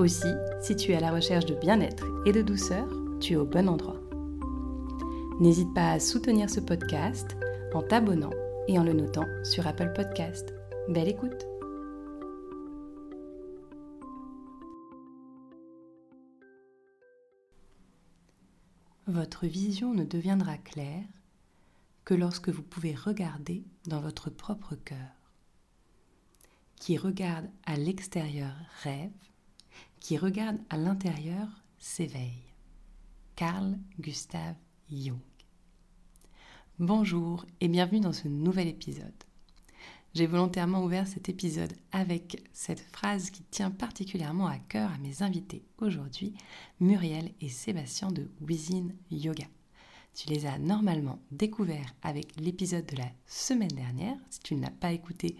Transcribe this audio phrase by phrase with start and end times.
[0.00, 0.32] Aussi,
[0.62, 2.88] si tu es à la recherche de bien-être et de douceur,
[3.20, 4.00] tu es au bon endroit.
[5.40, 7.36] N'hésite pas à soutenir ce podcast
[7.74, 8.30] en t'abonnant
[8.66, 10.54] et en le notant sur Apple Podcast.
[10.88, 11.46] Belle écoute
[19.06, 21.04] Votre vision ne deviendra claire
[22.06, 24.96] que lorsque vous pouvez regarder dans votre propre cœur.
[26.76, 29.10] Qui regarde à l'extérieur rêve,
[30.00, 31.46] qui regarde à l'intérieur
[31.78, 32.42] s'éveille.
[33.36, 34.56] Carl Gustav
[34.90, 35.20] Jung.
[36.78, 39.12] Bonjour et bienvenue dans ce nouvel épisode.
[40.14, 45.22] J'ai volontairement ouvert cet épisode avec cette phrase qui tient particulièrement à cœur à mes
[45.22, 46.34] invités aujourd'hui,
[46.80, 49.46] Muriel et Sébastien de Within Yoga.
[50.14, 54.16] Tu les as normalement découverts avec l'épisode de la semaine dernière.
[54.30, 55.36] Si tu ne l'as pas écouté,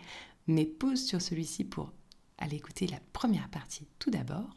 [0.47, 1.93] mets pause sur celui-ci pour
[2.41, 4.51] aller écouter la première partie tout d'abord.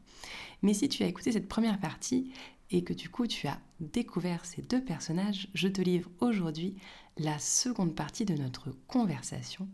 [0.62, 2.32] Mais si tu as écouté cette première partie
[2.72, 6.76] et que du coup tu as découvert ces deux personnages, je te livre aujourd'hui
[7.18, 9.68] la seconde partie de notre conversation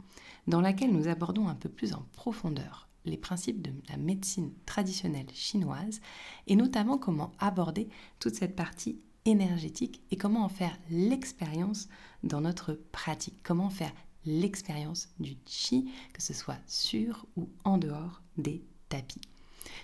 [0.48, 5.30] dans laquelle nous abordons un peu plus en profondeur les principes de la médecine traditionnelle
[5.34, 6.02] chinoise
[6.48, 7.88] et notamment comment aborder
[8.20, 11.88] toute cette partie énergétique et comment en faire l'expérience
[12.24, 13.94] dans notre pratique, comment faire
[14.30, 19.22] l'expérience du chi, que ce soit sur ou en dehors des tapis.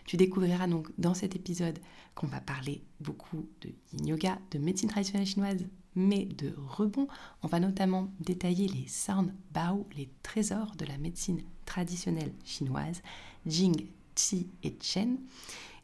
[0.05, 1.79] Tu découvriras donc dans cet épisode
[2.13, 7.07] qu'on va parler beaucoup de yin yoga, de médecine traditionnelle chinoise, mais de rebond.
[7.43, 13.01] On va notamment détailler les San Bao, les trésors de la médecine traditionnelle chinoise,
[13.45, 15.17] Jing, Qi et Chen.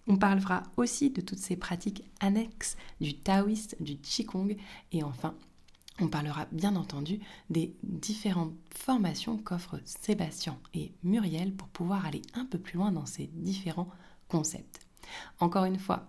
[0.08, 4.56] On parlera aussi de toutes ces pratiques annexes du taoïste, du qigong
[4.92, 5.36] et enfin
[6.00, 7.20] on parlera bien entendu
[7.50, 13.06] des différentes formations qu'offrent Sébastien et Muriel pour pouvoir aller un peu plus loin dans
[13.06, 13.90] ces différents
[14.28, 14.80] concepts.
[15.40, 16.08] Encore une fois,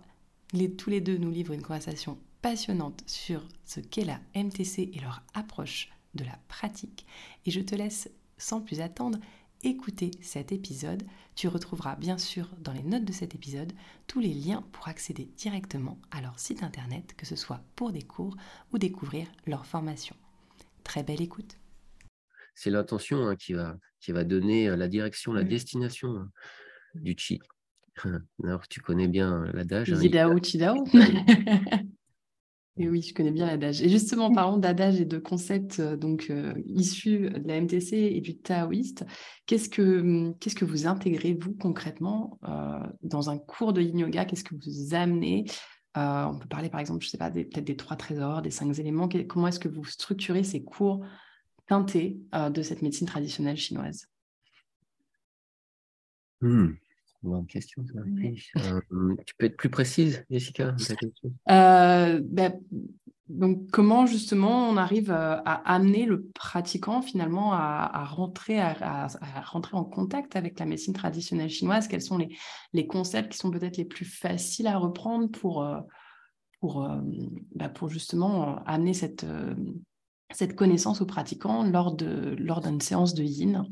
[0.78, 5.22] tous les deux nous livrent une conversation passionnante sur ce qu'est la MTC et leur
[5.34, 7.06] approche de la pratique.
[7.46, 9.18] Et je te laisse sans plus attendre
[9.62, 11.02] écouter cet épisode.
[11.34, 13.72] Tu retrouveras bien sûr dans les notes de cet épisode
[14.06, 18.02] tous les liens pour accéder directement à leur site internet, que ce soit pour des
[18.02, 18.36] cours
[18.72, 20.16] ou découvrir leur formation.
[20.84, 21.58] Très belle écoute.
[22.54, 26.30] C'est l'intention hein, qui, va, qui va donner euh, la direction, la destination hein,
[26.94, 27.40] du chi.
[28.44, 29.88] Alors, tu connais bien l'adage.
[29.88, 30.84] Yidao, hein, Chidao.
[32.78, 33.82] Et oui, je connais bien l'adage.
[33.82, 38.20] Et justement, parlons d'adage et de concepts euh, donc euh, issus de la MTC et
[38.22, 39.04] du taoïste.
[39.44, 43.98] Qu'est-ce que hum, qu'est-ce que vous intégrez vous concrètement euh, dans un cours de Yin
[43.98, 44.24] Yoga?
[44.24, 45.44] Qu'est-ce que vous amenez?
[45.94, 49.10] On peut parler par exemple, je sais pas, peut-être des trois trésors, des cinq éléments.
[49.28, 51.04] comment est-ce que vous structurez ces cours
[51.66, 54.06] teintés de cette médecine traditionnelle chinoise?
[56.40, 56.70] Mmh.
[57.22, 57.84] Bonne question.
[57.96, 60.74] Euh, tu peux être plus précise, Jessica
[61.50, 62.60] euh, ben,
[63.28, 69.06] donc, comment justement on arrive à, amener le pratiquant finalement à, rentrer, à,
[69.44, 71.88] rentrer en contact avec la médecine traditionnelle chinoise?
[71.88, 72.36] Quels sont les,
[72.72, 75.80] les concepts qui sont peut-être les plus faciles à reprendre pour, euh,
[76.60, 76.86] pour,
[77.54, 79.24] ben, pour justement amener cette,
[80.32, 83.66] cette connaissance aux pratiquants lors de lors d'une séance de yin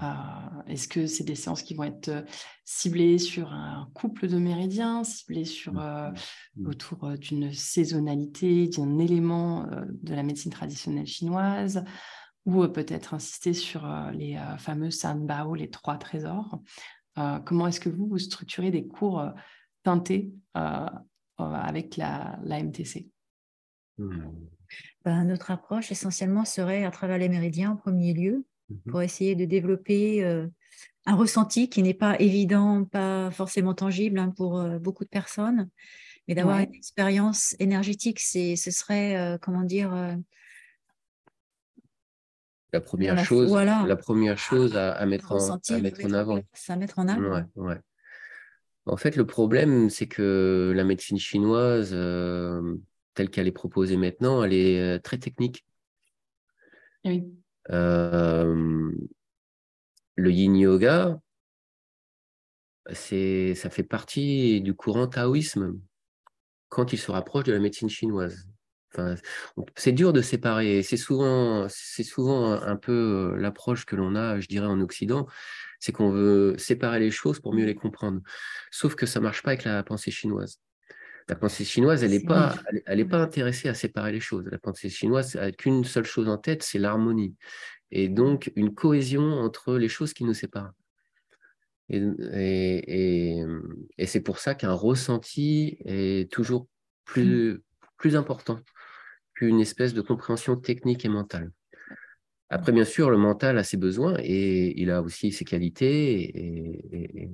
[0.00, 0.50] ah.
[0.66, 2.22] euh, Est-ce que c'est des séances qui vont être euh,
[2.64, 5.78] ciblées sur un couple de méridiens, ciblées sur mmh.
[5.78, 6.10] euh,
[6.56, 6.66] mmh.
[6.66, 11.84] autour d'une saisonnalité, d'un élément de la médecine traditionnelle chinoise,
[12.44, 16.60] ou peut-être insister sur les fameux Sanbao, les trois trésors?
[17.44, 19.24] Comment est-ce que vous, vous structurez des cours
[19.82, 20.32] teintés
[21.38, 23.08] avec la, la MTC
[23.98, 24.22] mmh.
[25.06, 28.90] Ben, notre approche essentiellement serait à travers les méridiens en premier lieu, mhm.
[28.90, 30.48] pour essayer de développer euh,
[31.04, 35.68] un ressenti qui n'est pas évident, pas forcément tangible hein, pour euh, beaucoup de personnes,
[36.26, 39.92] mais d'avoir une expérience énergétique, ce serait, euh, comment dire,
[42.72, 46.40] la première chose, la première chose à, mettre, en, à mettre en avant.
[46.68, 47.44] À mettre en avant.
[48.86, 51.94] En fait, le problème, c'est que la médecine chinoise,
[53.16, 55.64] telle qu'elle est proposée maintenant, elle est euh, très technique.
[57.70, 58.92] Euh,
[60.14, 61.18] le yin yoga,
[62.92, 65.80] ça fait partie du courant taoïsme
[66.68, 68.46] quand il se rapproche de la médecine chinoise.
[68.92, 69.14] Enfin,
[69.76, 70.82] c'est dur de séparer.
[70.82, 75.26] C'est souvent, c'est souvent un peu euh, l'approche que l'on a, je dirais, en Occident,
[75.80, 78.20] c'est qu'on veut séparer les choses pour mieux les comprendre.
[78.70, 80.60] Sauf que ça marche pas avec la pensée chinoise.
[81.28, 82.54] La pensée chinoise, elle n'est pas,
[82.86, 84.46] elle, est pas intéressée à séparer les choses.
[84.50, 87.34] La pensée chinoise n'a qu'une seule chose en tête, c'est l'harmonie.
[87.90, 90.72] Et donc, une cohésion entre les choses qui nous séparent.
[91.88, 93.42] Et,
[93.98, 96.68] et, c'est pour ça qu'un ressenti est toujours
[97.04, 97.62] plus,
[97.96, 98.60] plus important
[99.34, 101.52] qu'une espèce de compréhension technique et mentale.
[102.48, 107.30] Après, bien sûr, le mental a ses besoins et il a aussi ses qualités et,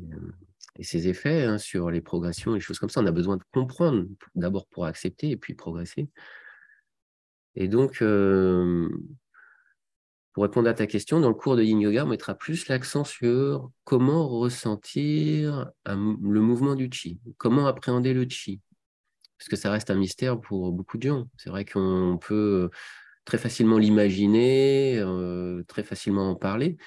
[0.81, 3.01] ses effets hein, sur les progressions et les choses comme ça.
[3.01, 6.09] On a besoin de comprendre d'abord pour accepter et puis progresser.
[7.55, 8.03] Et donc,
[10.33, 13.05] pour répondre à ta question, dans le cours de Yin Yoga, on mettra plus l'accent
[13.05, 18.63] sur comment ressentir le mouvement du chi, comment appréhender le chi.
[19.37, 21.29] Parce que ça reste un mystère pour beaucoup de gens.
[21.37, 22.71] C'est vrai qu'on peut
[23.27, 25.05] très facilement l'imaginer,
[25.69, 26.79] très facilement en parler,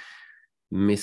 [0.72, 0.96] mais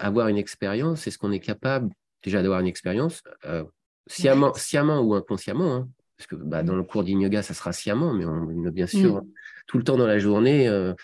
[0.00, 1.90] avoir une expérience, est-ce qu'on est capable
[2.22, 3.64] déjà d'avoir une expérience, euh,
[4.06, 8.24] sciemment, ou inconsciemment, hein, parce que bah, dans le cours Yoga, ça sera sciemment, mais
[8.24, 9.28] on, bien sûr mm.
[9.66, 10.68] tout le temps dans la journée.
[10.68, 10.94] Euh,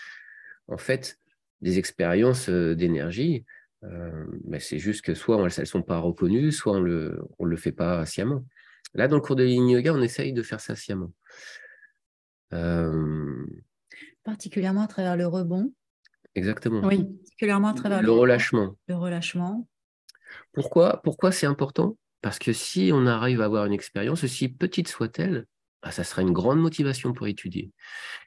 [0.69, 1.19] en fait,
[1.61, 3.45] des expériences euh, d'énergie,
[4.45, 7.57] mais c'est juste que soit elles ne sont pas reconnues, soit on le, ne le
[7.57, 8.45] fait pas sciemment.
[8.95, 11.13] Là, dans le cours de Yoga, on essaye de faire ça sciemment.
[14.25, 15.73] Particulièrement à travers le rebond.
[16.35, 16.85] Exactement.
[16.85, 18.77] Oui, particulièrement à travers le, relâchement.
[18.89, 19.69] Le relâchement.
[20.53, 21.97] Pourquoi, pourquoi c'est important?
[22.23, 25.47] Parce que si on arrive à avoir une expérience, aussi petite soit-elle,
[25.83, 27.71] bah, ça sera une grande motivation pour étudier.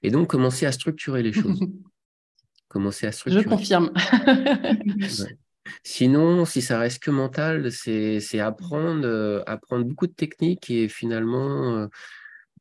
[0.04, 1.60] Et donc, commencer à structurer les choses.
[2.70, 3.44] commencer à structurer.
[3.44, 3.92] Je confirme.
[5.84, 11.76] Sinon, si ça reste que mental, c'est apprendre, euh, apprendre beaucoup de techniques et finalement
[11.76, 11.88] euh,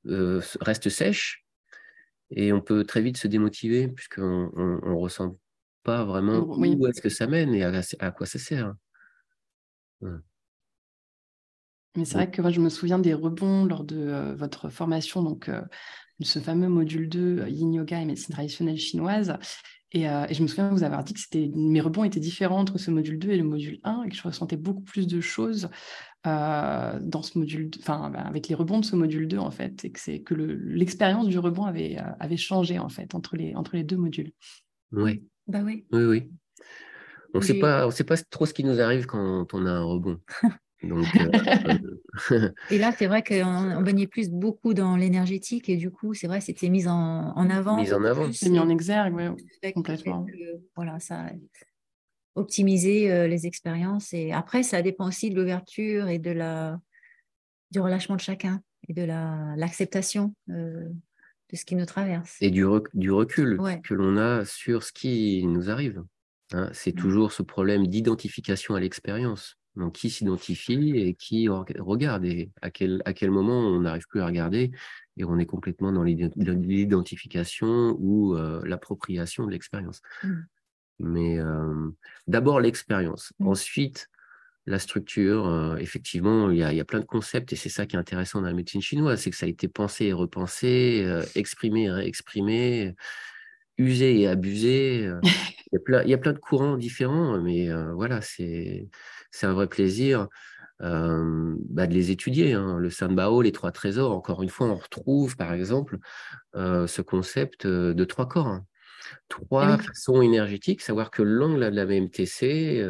[0.07, 1.45] euh, reste sèche.
[2.31, 5.39] Et on peut très vite se démotiver puisqu'on ne ressent
[5.83, 8.75] pas vraiment où est-ce que ça mène et à, quoi ça sert.
[11.97, 15.51] Mais c'est vrai que moi, je me souviens des rebonds lors de votre formation, donc
[16.21, 19.39] ce fameux module 2, Yin Yoga et médecine traditionnelle chinoise.
[19.97, 22.79] Euh, et, je me souviens vous avoir dit que c'était, mes rebonds étaient différents entre
[22.79, 25.71] ce module 2 et le module 1 et que je ressentais beaucoup plus de choses
[26.27, 29.85] euh, dans ce module, enfin, bah, avec les rebonds de ce module 2 en fait,
[29.85, 33.55] et que, c'est, que l'expérience du rebond avait, euh, avait changé en fait entre les,
[33.55, 34.33] entre les deux modules.
[34.93, 35.25] Oui.
[35.47, 35.87] Bah oui.
[35.93, 36.31] Oui, oui.
[37.35, 39.83] On ne sait pas, sait pas trop ce qui nous arrive quand on a un
[39.83, 40.19] rebond.
[40.83, 41.07] Donc,
[42.31, 46.27] euh, et là, c'est vrai qu'on baignait plus beaucoup dans l'énergétique et du coup, c'est
[46.29, 47.77] vrai, c'était mis en, avant.
[47.77, 48.33] Mis en avant.
[48.33, 50.27] C'est mis en exergue, oui, complètement.
[50.77, 51.27] voilà, ça
[52.39, 54.13] optimiser euh, les expériences.
[54.13, 56.79] Et après, ça dépend aussi de l'ouverture et de la,
[57.71, 60.89] du relâchement de chacun et de l'acceptation euh,
[61.51, 62.37] de ce qui nous traverse.
[62.41, 62.65] Et du,
[62.95, 66.03] du recul que l'on a sur ce qui nous arrive.
[66.53, 66.71] Hein.
[66.73, 69.59] c'est toujours ce problème d'identification à l'expérience.
[69.79, 74.21] Donc, qui s'identifie et qui regarde et à quel, à quel moment on n'arrive plus
[74.21, 74.73] à regarder
[75.17, 80.03] et on est complètement dans l'identification ou euh, l'appropriation de l'expérience.
[80.25, 80.35] Mmh.
[81.01, 81.91] Mais euh,
[82.27, 83.47] d'abord l'expérience, mmh.
[83.47, 84.09] ensuite
[84.67, 85.47] la structure.
[85.47, 87.95] Euh, effectivement, il y, a, il y, a, plein de concepts et c'est ça qui
[87.95, 91.85] est intéressant dans la médecine chinoise, c'est que ça a été pensé et repensé, exprimé
[91.85, 92.95] et réexprimé,
[93.79, 95.11] usé et abusé.
[95.23, 98.89] il, y a plein, il y a plein de courants différents, mais voilà, c'est
[99.43, 100.29] un vrai plaisir
[100.81, 102.53] bah, de les étudier.
[102.53, 102.79] Hein.
[102.79, 105.99] Le Sanbao, les trois trésors, encore une fois, on retrouve par exemple
[106.55, 108.49] ce concept de trois corps.
[108.49, 108.65] Hein.
[109.29, 112.85] Trois façons énergétiques, savoir que l'angle de la MTC,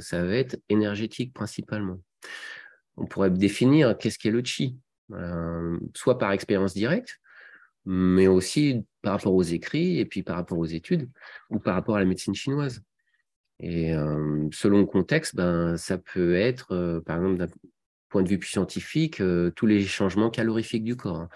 [0.00, 1.98] ça va être énergétique principalement.
[2.96, 4.78] On pourrait définir qu'est-ce qu'est le chi,
[5.94, 7.20] soit par expérience directe,
[7.84, 11.08] mais aussi par rapport aux écrits et puis par rapport aux études
[11.50, 12.82] ou par rapport à la médecine chinoise.
[13.60, 13.92] Et
[14.50, 17.48] selon le contexte, ben, ça peut être, par exemple, d'un
[18.08, 19.22] point de vue plus scientifique,
[19.54, 21.20] tous les changements calorifiques du corps.
[21.20, 21.28] Hein.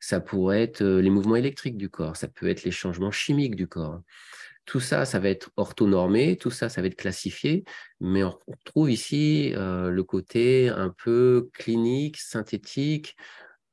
[0.00, 3.66] Ça pourrait être les mouvements électriques du corps, ça peut être les changements chimiques du
[3.66, 4.00] corps.
[4.66, 7.64] Tout ça, ça va être orthonormé, tout ça, ça va être classifié,
[8.00, 13.16] mais on retrouve ici le côté un peu clinique, synthétique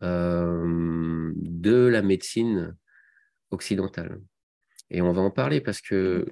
[0.01, 2.75] de la médecine
[3.51, 4.19] occidentale.
[4.89, 6.25] Et on va en parler parce que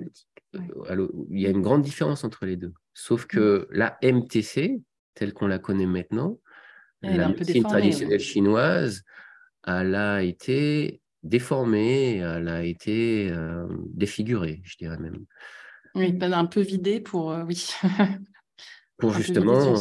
[0.53, 2.73] il y a une grande différence entre les deux.
[2.93, 3.73] Sauf que mmh.
[3.75, 4.81] la MTC,
[5.13, 6.39] telle qu'on la connaît maintenant,
[7.01, 9.03] la médecine traditionnelle chinoise,
[9.65, 15.25] elle a été déformée, elle a été euh, défigurée, je dirais même.
[15.95, 17.31] Oui, un peu vidée pour...
[17.31, 17.69] Euh, oui.
[18.97, 19.77] pour justement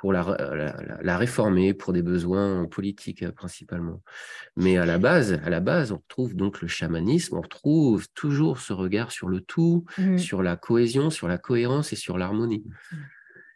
[0.00, 4.02] pour la, la, réformer pour des besoins politiques euh, principalement.
[4.56, 8.60] Mais à la base, à la base, on retrouve donc le chamanisme, on retrouve toujours
[8.60, 10.16] ce regard sur le tout, mmh.
[10.16, 12.64] sur la cohésion, sur la cohérence et sur l'harmonie.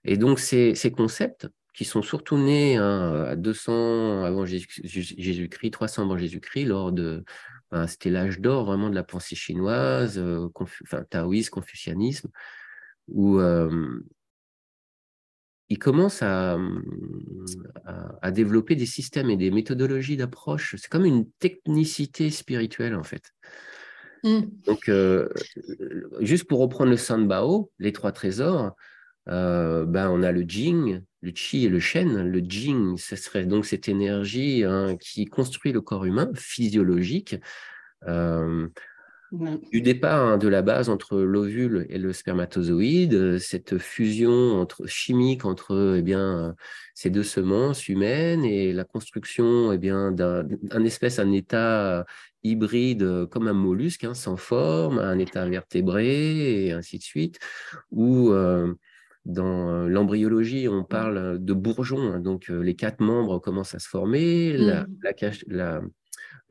[0.05, 6.03] Et donc ces, ces, concepts qui sont surtout nés hein, à 200 avant Jésus-Christ, 300
[6.03, 7.25] avant Jésus-Christ, lors de
[7.71, 12.29] ben, c'était l'âge d'or vraiment de la pensée chinoise, euh, enfin, taoïsme, confucianisme,
[13.09, 14.05] où euh,
[15.69, 16.59] il commence à,
[18.21, 20.77] à, développer des systèmes et des méthodologies d'approche.
[20.79, 23.33] C'est comme une technicité spirituelle, en fait.
[24.25, 24.41] Mmh.
[24.67, 25.29] Donc, euh,
[26.21, 28.75] juste pour reprendre le Sanbao, les trois trésors,
[29.29, 32.23] euh, ben, on a le Jing, le Qi et le Shen.
[32.23, 37.37] Le Jing, ce serait donc cette énergie hein, qui construit le corps humain, physiologique,
[38.07, 38.69] euh,
[39.71, 44.87] du départ hein, de la base entre l'ovule et le spermatozoïde, euh, cette fusion entre,
[44.87, 46.55] chimique entre eh bien,
[46.95, 52.05] ces deux semences humaines et la construction eh bien, d'un espèce, un état
[52.43, 57.39] hybride comme un mollusque, hein, sans forme, un état invertébré et ainsi de suite,
[57.91, 58.75] où euh,
[59.25, 63.89] dans l'embryologie, on parle de bourgeons, hein, donc euh, les quatre membres commencent à se
[63.89, 65.33] former, la, mmh.
[65.49, 65.81] la,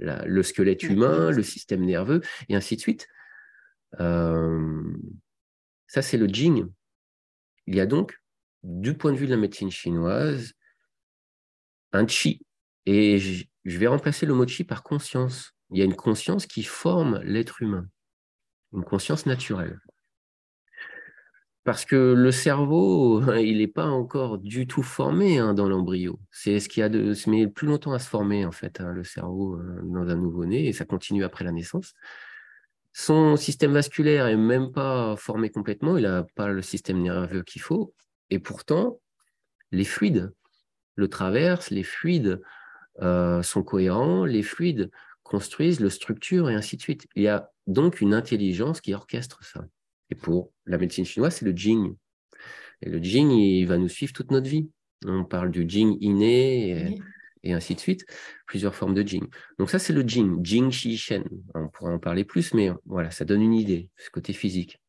[0.04, 3.08] le squelette humain, le système nerveux, et ainsi de suite.
[4.00, 4.82] Euh,
[5.88, 6.68] ça, c'est le Jing.
[7.68, 8.20] Il y a donc,
[8.64, 10.54] du point de vue de la médecine chinoise,
[11.92, 12.46] un Qi.
[12.86, 15.54] Et je vais remplacer le mot Qi par conscience.
[15.72, 17.88] Il y a une conscience qui forme l'être humain,
[18.74, 19.80] une conscience naturelle.
[21.64, 26.20] Parce que le cerveau, il n'est pas encore du tout formé hein, dans l'embryo.
[26.32, 28.92] C'est ce qui a de, se met plus longtemps à se former en fait, hein,
[28.92, 31.94] le cerveau euh, dans un nouveau-né, et ça continue après la naissance.
[32.92, 37.62] Son système vasculaire est même pas formé complètement, il n'a pas le système nerveux qu'il
[37.62, 37.94] faut,
[38.30, 39.00] et pourtant,
[39.72, 40.32] les fluides
[40.96, 42.42] le traversent, les fluides
[43.02, 44.92] euh, sont cohérents, les fluides
[45.24, 47.08] construisent, le structurent, et ainsi de suite.
[47.16, 49.66] Il y a donc une intelligence qui orchestre ça.
[50.14, 51.96] Et pour la médecine chinoise, c'est le Jing.
[52.84, 54.70] Et le Jing, il va nous suivre toute notre vie.
[55.08, 57.02] On parle du Jing inné
[57.42, 58.06] et, ainsi de suite,
[58.46, 59.26] plusieurs formes de Jing.
[59.58, 61.24] Donc ça, c'est le Jing, Jing Qi Shen.
[61.56, 64.80] On pourrait en parler plus, mais voilà, ça donne une idée, ce côté physique.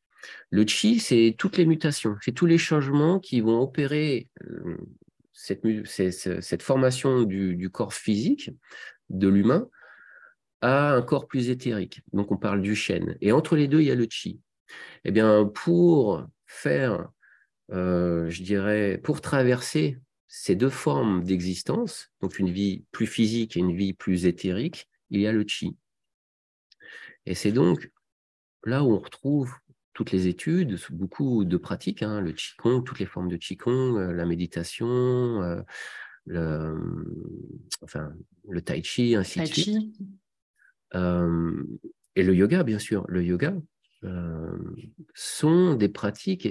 [0.51, 4.77] Le Qi, c'est toutes les mutations, c'est tous les changements qui vont opérer euh,
[5.33, 8.51] cette, cette, formation du, du corps physique
[9.09, 9.69] de l'humain
[10.61, 12.03] à un corps plus éthérique.
[12.13, 13.17] Donc on parle du Shen.
[13.23, 14.39] Et entre les deux, il y a le Qi.
[15.05, 17.09] Eh bien, pour faire,
[17.73, 23.61] euh, je dirais, pour traverser ces deux formes d'existence, donc une vie plus physique et
[23.61, 25.77] une vie plus éthérique, il y a le chi.
[27.27, 27.91] Et c'est donc
[28.65, 29.55] là où on retrouve
[29.93, 34.13] toutes les études, beaucoup de pratiques, hein, le qigong, toutes les formes de qigong, euh,
[34.13, 34.87] la méditation,
[35.43, 35.63] euh,
[36.27, 36.75] le,
[37.83, 38.13] enfin,
[38.49, 39.99] le tai chi, ainsi de suite.
[40.95, 43.05] et le yoga, bien sûr.
[43.09, 43.55] Le yoga,
[45.15, 46.49] sont des pratiques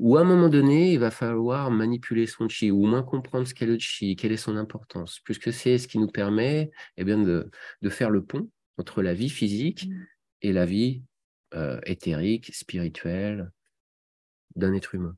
[0.00, 3.46] où à un moment donné, il va falloir manipuler son chi, ou au moins comprendre
[3.46, 7.04] ce qu'est le chi, quelle est son importance, puisque c'est ce qui nous permet eh
[7.04, 7.50] bien, de,
[7.90, 10.06] faire le pont entre la vie physique mmh.
[10.40, 11.02] et la vie
[11.52, 13.52] euh, éthérique, spirituelle
[14.56, 15.16] d'un être humain.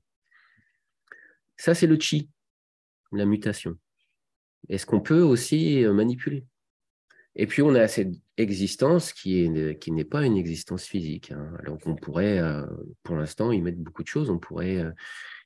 [1.57, 2.29] Ça, c'est le chi,
[3.12, 3.79] la mutation.
[4.69, 6.45] Est-ce qu'on peut aussi euh, manipuler?
[7.37, 11.33] Et puis, on a cette existence qui n'est qui pas une existence physique.
[11.33, 11.53] Hein.
[11.61, 12.67] Alors qu'on pourrait, euh,
[13.03, 14.31] pour l'instant, y mettre beaucoup de choses.
[14.31, 14.91] On pourrait euh,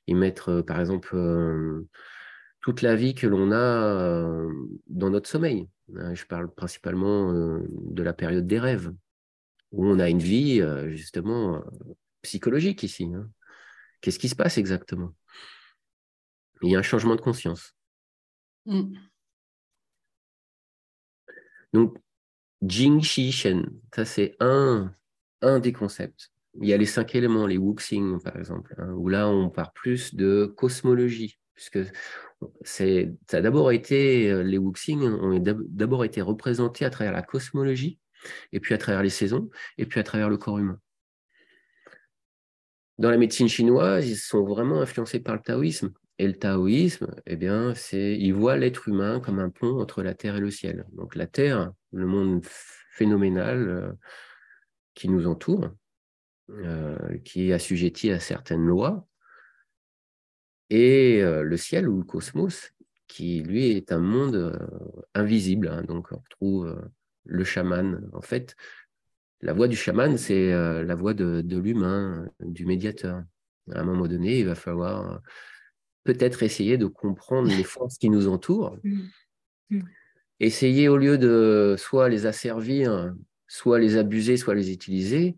[0.07, 1.15] y mettre, euh, par exemple,
[2.61, 4.45] toute la vie que l'on a
[4.87, 5.69] dans notre sommeil.
[5.95, 6.13] Hein.
[6.13, 8.93] Je parle principalement de la période des rêves,
[9.71, 11.63] où on a une vie, justement,
[12.21, 13.05] psychologique ici.
[13.13, 13.29] Hein.
[14.01, 15.13] Qu'est-ce qui se passe exactement?
[16.61, 17.73] Il y a un changement de conscience.
[18.65, 18.95] Mmh.
[21.73, 21.97] Donc,
[22.61, 24.93] Jing Shi Shen, ça c'est un,
[25.41, 26.31] des concepts.
[26.59, 29.73] Il y a les cinq éléments, les Wuxing par exemple, hein, où là on part
[29.73, 31.79] plus de cosmologie, puisque
[32.61, 37.99] c'est, d'abord été, euh, les Wuxing ont d'abord été représentés à travers la cosmologie,
[38.51, 40.79] et puis à travers les saisons, et puis à travers le corps humain.
[42.97, 45.93] Dans la médecine chinoise, ils sont vraiment influencés par le taoïsme.
[46.19, 50.15] Et le taoïsme, eh bien, c'est, il voit l'être humain comme un pont entre la
[50.15, 50.85] terre et le ciel.
[50.93, 52.43] Donc la terre, le monde
[52.91, 53.91] phénoménal euh,
[54.95, 55.69] qui nous entoure,
[56.49, 59.07] euh, qui est assujetti à certaines lois,
[60.71, 62.71] et euh, le ciel ou le cosmos,
[63.07, 64.59] qui lui est un monde
[65.13, 65.69] invisible.
[65.69, 65.83] Hein.
[65.83, 66.89] donc on retrouve
[67.25, 68.09] le chaman.
[68.11, 68.55] En fait,
[69.41, 73.23] la voix du chaman, c'est la voix de, de l'humain, du médiateur.
[73.71, 75.21] À un moment donné, il va falloir
[76.07, 78.77] peut-être essayer de comprendre les forces qui nous entourent.
[78.83, 79.01] Mmh.
[79.71, 79.81] Mmh.
[80.39, 83.13] Essayer, au lieu de soit les asservir,
[83.47, 85.35] soit les abuser, soit les utiliser,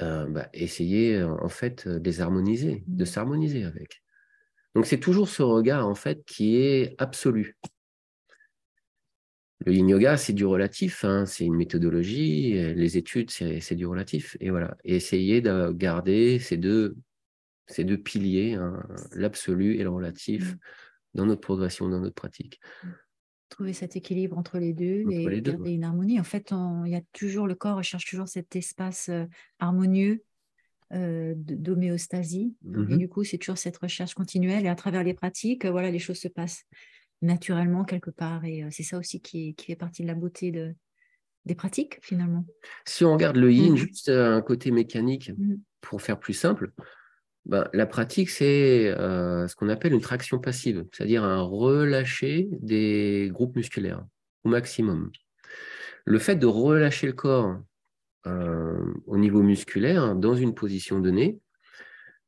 [0.00, 4.02] euh, bah, essayer en fait de les harmoniser, de s'harmoniser avec.
[4.74, 7.56] Donc c'est toujours ce regard en fait qui est absolu.
[9.64, 14.36] Le yin yoga, c'est du relatif, hein, c'est une méthodologie, les études, c'est du relatif.
[14.40, 16.96] Et voilà, essayer de garder ces deux,
[17.66, 20.58] ces deux piliers, hein, l'absolu et le relatif, mmh.
[21.14, 22.60] dans notre progression, dans notre pratique.
[23.48, 26.18] Trouver cet équilibre entre les deux et garder une harmonie.
[26.18, 26.52] En fait,
[26.84, 29.24] il y a toujours, le corps recherche toujours cet espace euh,
[29.58, 30.24] harmonieux
[30.92, 32.56] euh, d'homéostasie.
[32.64, 34.64] Et mmh du coup, c'est toujours cette recherche continuelle.
[34.64, 36.64] Et à travers les pratiques, voilà, les choses se passent
[37.22, 38.44] naturellement quelque part.
[38.44, 40.74] Et c'est ça aussi qui, qui, fait partie de la beauté de,
[41.46, 42.44] des pratiques, finalement.
[42.84, 43.76] Si on regarde le yin, mmh.
[43.76, 45.56] juste un côté mécanique, mmh.
[45.80, 46.72] pour faire plus simple,
[47.46, 53.56] ben, la pratique, c'est ce qu'on appelle une traction passive, c'est-à-dire un relâcher des groupes
[53.56, 54.04] musculaires
[54.44, 55.10] au maximum.
[56.04, 57.56] Le fait de relâcher le corps
[58.26, 61.38] au niveau musculaire dans une position donnée,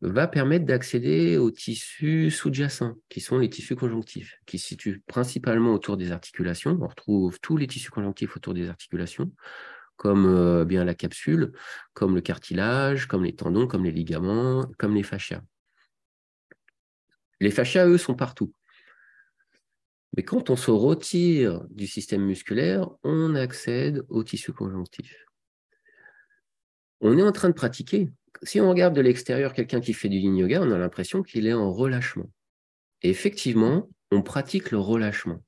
[0.02, 5.72] va permettre d'accéder aux tissus sous-jacents, qui sont les tissus conjonctifs, qui se situent principalement
[5.72, 6.78] autour des articulations.
[6.82, 9.32] On retrouve tous les tissus conjonctifs autour des articulations,
[9.96, 11.52] comme euh, bien la capsule,
[11.94, 15.42] comme le cartilage, comme les tendons, comme les ligaments, comme les fascias.
[17.40, 18.52] Les fascias, eux, sont partout.
[20.16, 25.26] Mais quand on se retire du système musculaire, on accède aux tissus conjonctifs.
[27.00, 28.08] On est en train de pratiquer,
[28.42, 31.46] si on regarde de l'extérieur quelqu'un qui fait du yin yoga, on a l'impression qu'il
[31.46, 32.30] est en relâchement.
[33.02, 35.42] Et effectivement, on pratique le relâchement.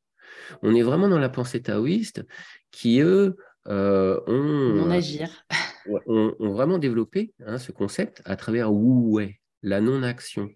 [0.63, 2.25] On est vraiment dans la pensée taoïste
[2.71, 3.37] qui, eux,
[3.69, 5.45] euh, ont, agir.
[5.87, 10.49] ont, vraiment développé hein, ce concept à travers Wu Wei, la non-action.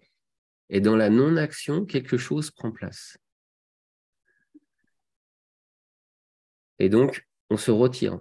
[0.69, 3.17] Et dans la non-action, quelque chose prend place.
[6.79, 8.19] Et donc, on se retire.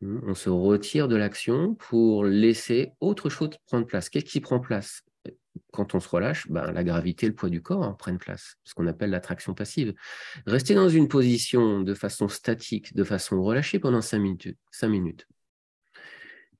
[0.00, 4.08] Mmh, on se retire de l'action pour laisser autre chose prendre place.
[4.08, 5.02] Qu'est-ce qui prend place?
[5.72, 8.74] Quand on se relâche, ben, la gravité, le poids du corps hein, prennent place, ce
[8.74, 9.94] qu'on appelle l'attraction passive.
[10.46, 15.26] Restez dans une position de façon statique, de façon relâchée pendant 5 minutes, minutes.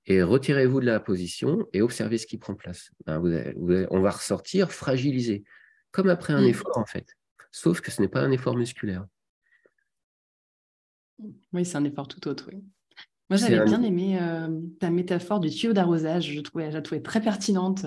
[0.07, 2.91] Et retirez-vous de la position et observez ce qui prend place.
[3.07, 3.23] Ben,
[3.91, 5.45] on va ressortir fragilisé,
[5.91, 6.49] comme après un mmh.
[6.49, 7.07] effort en fait.
[7.51, 9.07] Sauf que ce n'est pas un effort musculaire.
[11.53, 12.51] Oui, c'est un effort tout autre.
[12.53, 12.65] Oui.
[13.31, 16.31] Moi, j'avais bien aimé euh, ta métaphore du tuyau d'arrosage.
[16.33, 17.87] Je, trouvais, je la trouvais très pertinente.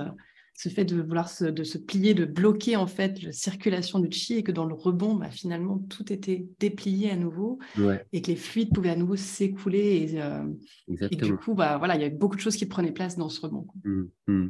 [0.58, 4.10] Ce fait de vouloir se, de se plier, de bloquer en fait la circulation du
[4.12, 7.60] chi et que dans le rebond, bah, finalement, tout était déplié à nouveau
[8.14, 10.10] et que les fluides pouvaient à nouveau s'écouler.
[10.10, 10.46] Et, euh,
[10.88, 13.42] du coup, bah, voilà, il y avait beaucoup de choses qui prenaient place dans ce
[13.42, 13.68] rebond.
[13.84, 14.48] Mmh, mmh.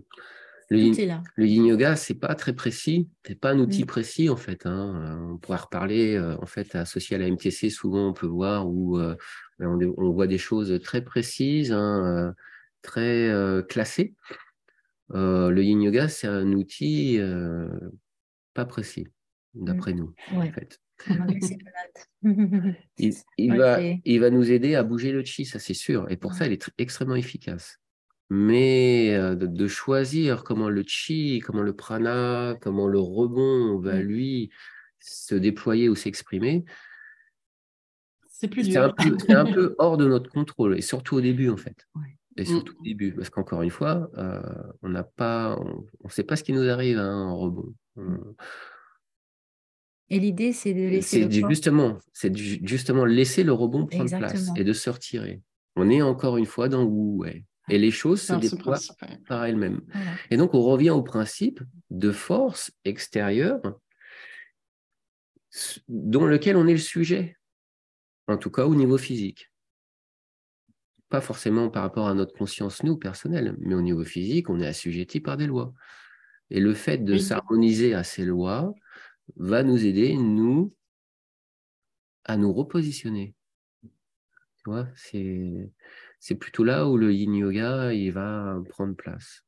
[0.70, 3.88] Le, yin, le yin yoga, c'est pas très précis, c'est pas un outil mmh.
[3.88, 4.66] précis en fait.
[4.66, 5.20] Hein.
[5.32, 7.70] On pourrait reparler euh, en fait associé à la MTC.
[7.70, 9.00] Souvent, on peut voir où
[9.60, 12.32] on, voit des choses très précises, hein, euh,
[12.82, 14.14] très euh, classées.
[15.14, 17.20] Euh, le yin yoga, c'est un outil
[18.54, 19.08] pas précis,
[19.54, 19.98] d'après mmh.
[19.98, 20.80] nous, en fait.
[23.38, 26.10] il, va, il va nous aider à bouger le chi, ça c'est sûr.
[26.10, 27.80] Et pour ça, il est extrêmement efficace.
[28.30, 34.02] Mais de, choisir comment le chi, comment le prana, comment le rebond va mmh.
[34.02, 34.50] lui
[35.00, 36.66] se déployer ou s'exprimer,
[38.30, 38.50] c'est.
[38.64, 41.88] C'est un, peu hors de notre contrôle, et surtout au début, en fait.
[42.38, 44.42] Et surtout au début, parce qu'encore une fois, euh,
[44.82, 47.74] on n'a pas, on ne sait pas ce qui nous arrive hein, en rebond.
[50.10, 51.24] Et l'idée, c'est de laisser.
[51.24, 55.42] C'est justement, c'est justement laisser le rebond prendre place et de se retirer.
[55.78, 57.46] On est encore une fois dans où ouais.
[57.70, 58.80] Et les choses se déploient
[59.28, 59.82] par elles-mêmes.
[60.30, 63.60] Et donc, on revient au principe de force extérieure
[65.88, 67.38] dont lequel on est le sujet
[68.28, 69.52] en tout cas au niveau physique.
[71.10, 74.68] Pas forcément par rapport à notre conscience, nous, personnelle, mais au niveau physique, on est
[74.68, 75.74] assujetti par des lois.
[76.50, 78.74] Et le fait de s'harmoniser à ces lois
[79.36, 80.74] va nous aider, nous,
[82.24, 83.36] à nous repositionner.
[83.84, 85.72] Tu vois, c'est,
[86.20, 89.44] c'est plutôt là où le yin yoga il va prendre place.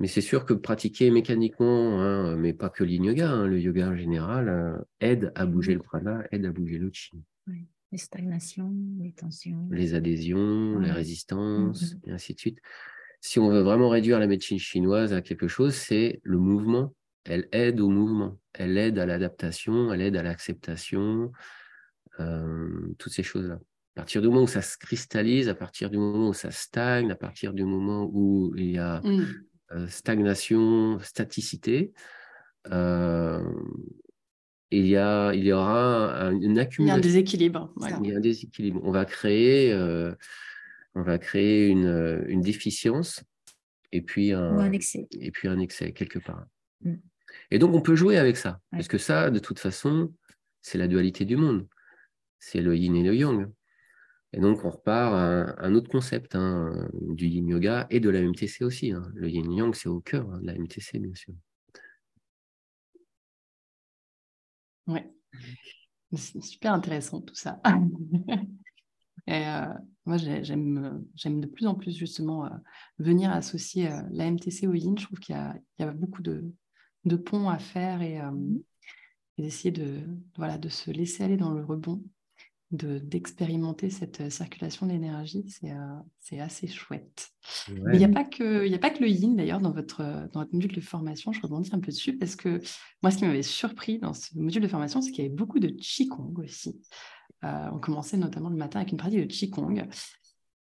[0.00, 3.88] Mais c'est sûr que pratiquer mécaniquement, hein, mais pas que le yoga, hein, le yoga
[3.88, 7.12] en général, euh, aide à bouger le prana, aide à bouger le chi.
[7.92, 9.68] Les stagnations, les tensions.
[9.70, 12.08] Les adhésions, les résistances, mm-hmm.
[12.08, 12.58] et ainsi de suite.
[13.20, 16.94] Si on veut vraiment réduire la médecine chinoise à quelque chose, c'est le mouvement.
[17.24, 21.30] Elle aide au mouvement, elle aide à l'adaptation, elle aide à l'acceptation,
[22.18, 23.54] euh, toutes ces choses-là.
[23.54, 27.12] À partir du moment où ça se cristallise, à partir du moment où ça stagne,
[27.12, 29.86] à partir du moment où il y a mm.
[29.86, 31.92] stagnation, staticité.
[34.78, 36.84] Il, y a, il y aura une accumulation.
[36.84, 37.74] Il y a un déséquilibre.
[38.02, 38.80] Il y a un déséquilibre.
[38.84, 39.74] On va créer,
[40.94, 43.22] on va créer une, une déficience
[43.92, 45.06] et puis un, excès.
[45.12, 46.44] Et puis un excès quelque part.
[46.80, 46.94] Mm.
[47.50, 48.60] Et donc, on peut jouer avec ça.
[48.70, 50.12] Parce que ça, de toute façon,
[50.60, 51.66] c'est la dualité du monde.
[52.38, 53.50] C'est le yin et le yang.
[54.32, 58.22] Et donc, on repart à un, autre concept hein, du yin yoga et de la
[58.22, 58.92] MTC aussi.
[58.92, 59.10] Hein.
[59.14, 61.34] Le yin yang, c'est au cœur hein, de la MTC, bien sûr.
[64.86, 65.00] Oui.
[66.14, 67.60] C'est super intéressant tout ça.
[69.26, 69.72] Et euh,
[70.04, 72.50] moi, j'aime de plus en plus justement euh,
[72.98, 74.98] venir associer euh, la MTC au Yin.
[74.98, 75.36] Je trouve qu'il
[75.78, 76.52] y, a beaucoup de,
[77.04, 78.60] de, ponts à faire et, mmh
[79.38, 80.00] d'essayer de,
[80.36, 82.02] voilà, de se laisser aller dans le rebond,
[82.72, 85.44] d'expérimenter cette circulation d'énergie.
[86.20, 87.30] C'est assez chouette.
[87.70, 90.40] Mais il n'y a, pas que, a pas que le Yin d'ailleurs dans votre, dans
[90.40, 91.32] votre module de formation.
[91.32, 92.60] Je rebondis un peu dessus parce que
[93.02, 95.58] moi, ce qui m'avait surpris dans ce module de formation, c'est qu'il y avait beaucoup
[95.58, 96.80] de Qigong aussi.
[97.44, 99.86] Euh, on commençait notamment le matin avec une pratique de Qigong.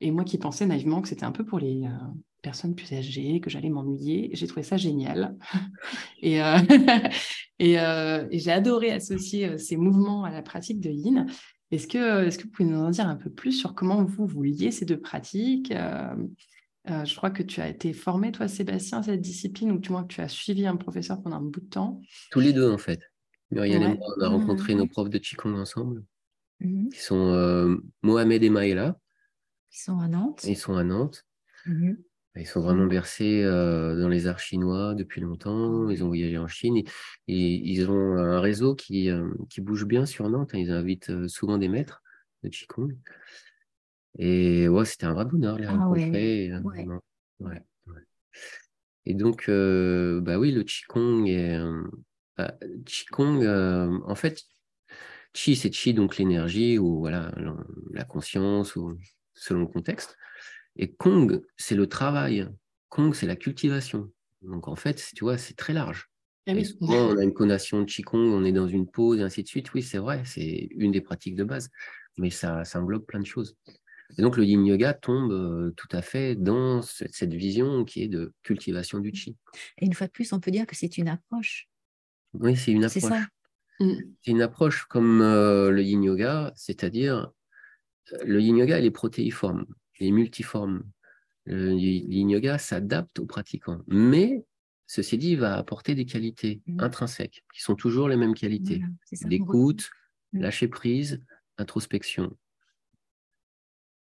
[0.01, 1.91] Et moi qui pensais naïvement que c'était un peu pour les euh,
[2.43, 5.37] personnes plus âgées, que j'allais m'ennuyer, j'ai trouvé ça génial.
[6.23, 6.59] et, euh,
[8.31, 11.27] et, j'ai adoré associer ces mouvements à la pratique de Yin.
[11.71, 14.27] Est-ce que, est que vous pouvez nous en dire un peu plus sur comment vous,
[14.27, 15.73] vous liez ces deux pratiques
[16.87, 20.03] je crois que tu as été formé, toi, Sébastien, à cette discipline, ou du moins
[20.03, 22.01] que tu as suivi un professeur pendant un bout de temps?
[22.33, 23.01] Tous les deux, en fait.
[23.51, 24.79] Muriel et moi, on a rencontré mmh.
[24.79, 26.05] nos profs de Qigong ensemble.
[26.61, 28.99] Mmh qui sont euh, Mohamed et Maëla.
[29.73, 30.45] Ils sont à Nantes.
[30.45, 31.25] Ils sont à Nantes.
[31.67, 31.95] Mmh
[32.37, 35.91] ils sont vraiment bercés euh, dans les arts chinois depuis longtemps.
[35.91, 36.77] Ils ont voyagé en Chine.
[36.77, 36.85] Et,
[37.27, 40.53] ils ont un réseau qui, euh, qui bouge bien sur Nantes.
[40.55, 42.03] Ils invitent souvent des maîtres
[42.45, 42.97] de Qigong.
[44.19, 46.53] Et ouais, c'était un vrai bonheur les ah rencontrer.
[47.41, 47.63] Ouais.
[49.07, 51.59] Et donc, bah oui, le Qigong est.
[52.37, 52.55] Bah,
[52.87, 53.45] Qigong,
[54.05, 54.43] en fait,
[55.35, 57.33] Chi, c'est Chi, donc l'énergie ou voilà,
[57.93, 58.97] la conscience, ou,
[59.35, 60.17] selon le contexte.
[60.77, 62.49] Et Kong, c'est le travail.
[62.89, 64.11] Kong, c'est la cultivation.
[64.43, 66.11] Donc en fait, tu vois, c'est très large.
[66.47, 69.43] Ah souvent, on a une connotation de Qigong, on est dans une pause, et ainsi
[69.43, 69.73] de suite.
[69.75, 71.71] Oui, c'est vrai, c'est une des pratiques de base,
[72.17, 73.57] mais ça, ça englobe plein de choses.
[74.19, 78.09] Et donc, le yin yoga tombe euh, tout à fait dans cette vision qui est
[78.09, 79.37] de cultivation du chi.
[79.79, 81.69] Et une fois de plus, on peut dire que c'est une approche.
[82.33, 83.03] Oui, c'est une approche.
[83.03, 83.27] Ça.
[83.79, 83.95] Mm.
[84.23, 87.31] C'est une approche comme euh, le yin yoga, c'est-à-dire
[88.25, 89.67] le yin yoga, il est protéiforme,
[90.01, 90.83] est multiforme.
[91.47, 94.45] Le yin yoga s'adapte aux pratiquants, mais
[94.87, 96.81] ceci dit, il va apporter des qualités mm.
[96.81, 98.83] intrinsèques, qui sont toujours les mêmes qualités.
[99.23, 99.89] L'écoute,
[100.33, 101.23] lâcher prise,
[101.59, 102.37] introspection.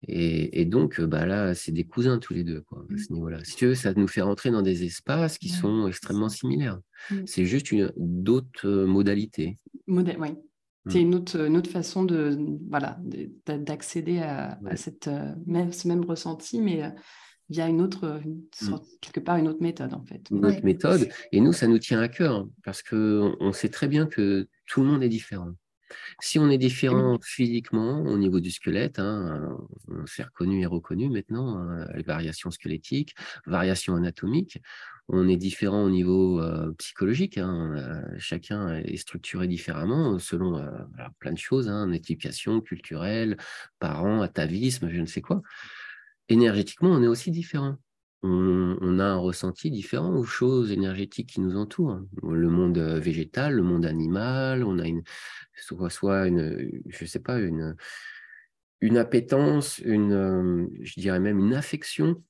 [0.08, 3.44] Et, donc, bah là, c'est des cousins tous les deux, quoi, à ce niveau-là.
[3.44, 6.80] Si tu veux, ça nous fait rentrer dans des espaces qui sont extrêmement similaires.
[7.24, 9.58] C'est juste une d'autres modalités.
[9.86, 10.30] Modèle, oui.
[10.88, 12.36] C'est une autre, une autre façon de
[12.68, 12.98] voilà
[13.46, 15.08] d'accéder à, cette
[15.46, 16.82] même, ce même ressenti, mais
[17.48, 18.76] via une autre mmh.
[19.00, 20.28] quelque part une autre méthode en fait.
[20.30, 21.08] Une autre méthode.
[21.30, 24.48] Et nous, ça nous tient à cœur hein, parce que on sait très bien que
[24.66, 25.52] tout le monde est différent.
[26.20, 29.56] Si on est différent physiquement au niveau du squelette, hein,
[29.88, 33.14] on s'est reconnu et reconnu maintenant, hein, les variations squelettiques,
[33.46, 34.60] variations anatomiques,
[35.08, 37.38] on est différent au niveau euh, psychologique.
[37.38, 40.70] Hein, euh, chacun est structuré différemment selon euh,
[41.18, 43.36] plein de choses, éducation culturelle,
[43.78, 45.42] parents, atavisme, je ne sais quoi.
[46.28, 47.76] Énergétiquement, on est aussi différent
[48.22, 52.00] on, a un ressenti différent aux choses énergétiques qui nous entourent.
[52.22, 55.02] Le monde euh, végétal, le monde animal, on a une,
[55.56, 57.76] soit, soit une, je sais pas, une,
[58.80, 62.22] une appétence, une, euh, je dirais même une affection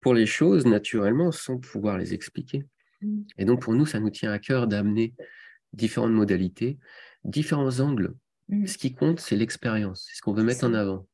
[0.00, 2.64] pour les choses naturellement sans pouvoir les expliquer.
[3.00, 3.22] Mmh.
[3.38, 5.14] Et donc pour nous, ça nous tient à cœur d'amener
[5.72, 6.78] différentes modalités,
[7.24, 8.14] différents angles.
[8.48, 8.66] Mmh.
[8.66, 11.06] Ce qui compte, c'est l'expérience, c'est ce qu'on veut mettre en avant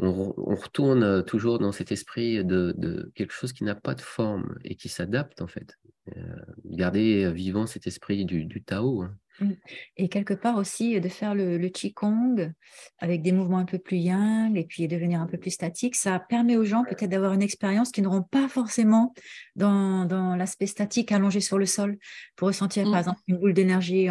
[0.00, 4.56] on, retourne euh, toujours dans cet esprit de, quelque chose qui n'a pas de forme
[4.64, 5.78] et qui s'adapte en fait.
[6.16, 9.02] Euh, garder vivant cet esprit du, Tao.
[9.02, 9.14] Hein.
[9.40, 9.50] Mmh.
[9.96, 12.52] Et quelque part aussi de faire le, le Qigong
[12.98, 16.18] avec des mouvements un peu plus yang et puis devenir un peu plus statique, ça
[16.18, 19.14] permet aux gens peut-être d'avoir une expérience qu'ils n'auront pas forcément
[19.56, 21.98] dans, l'aspect statique allongé sur le sol
[22.36, 22.98] pour ressentir par mmh.
[22.98, 24.08] exemple une boule d'énergie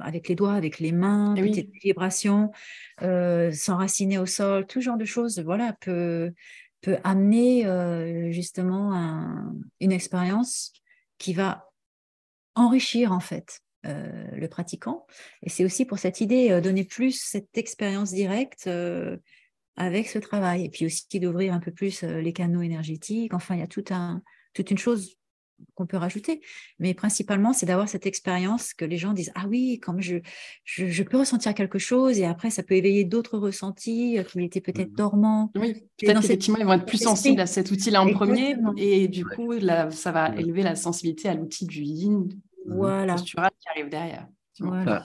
[0.00, 2.50] avec les doigts, avec les mains, des eh vibrations,
[3.02, 6.32] euh, s'enraciner au sol, tout genre de choses voilà, peut,
[6.80, 8.92] peut amener euh, justement
[9.80, 10.72] une expérience
[11.18, 11.70] qui va
[12.54, 15.06] enrichir en fait euh, le pratiquant.
[15.42, 19.18] Et c'est aussi pour cette idée, euh, donner plus cette expérience directe euh,
[19.76, 20.64] avec ce travail.
[20.64, 23.34] Et puis aussi d'ouvrir un peu plus les canaux énergétiques.
[23.34, 24.22] Enfin, il y a tout un,
[24.54, 25.16] toute une chose
[25.74, 26.40] qu'on peut rajouter.
[26.78, 30.16] Mais principalement, c'est d'avoir cette expérience que les gens disent Ah oui, comme je,
[30.64, 34.60] je, peux ressentir quelque chose, et après, ça peut éveiller d'autres ressentis, euh, qu'il était
[34.60, 34.96] peut-être mmh.
[34.96, 35.52] dormant.
[35.56, 39.24] Oui, peut-être qu'effectivement, ils vont être plus sensibles à cet outil-là en premier, et du
[39.24, 42.28] coup, là, ça va élever la sensibilité à l'outil du yin
[42.66, 43.14] voilà.
[43.14, 44.28] postural qui arrive derrière.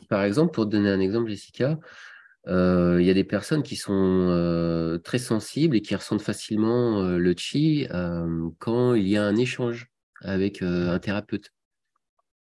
[0.09, 1.79] Par, exemple, pour donner un exemple, Jessica,
[2.47, 7.01] euh, il y a des personnes qui sont euh, très sensibles et qui ressentent facilement
[7.01, 7.88] le chi
[8.59, 9.88] quand il y a un échange
[10.21, 11.51] avec un thérapeute.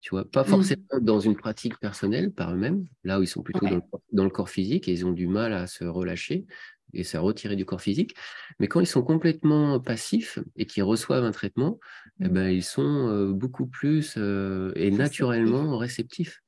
[0.01, 0.47] Tu vois, pas mmh.
[0.47, 3.65] forcément dans une pratique personnelle par eux-mêmes, là où ils sont plutôt
[4.13, 6.45] dans, le, corps physique et ils ont du mal à se relâcher
[6.93, 8.15] et se retirer du corps physique.
[8.59, 11.79] Mais quand ils sont complètement passifs et qu'ils reçoivent un traitement,
[12.21, 12.29] eh mmh.
[12.29, 16.41] ben, ils sont beaucoup plus et naturellement réceptifs.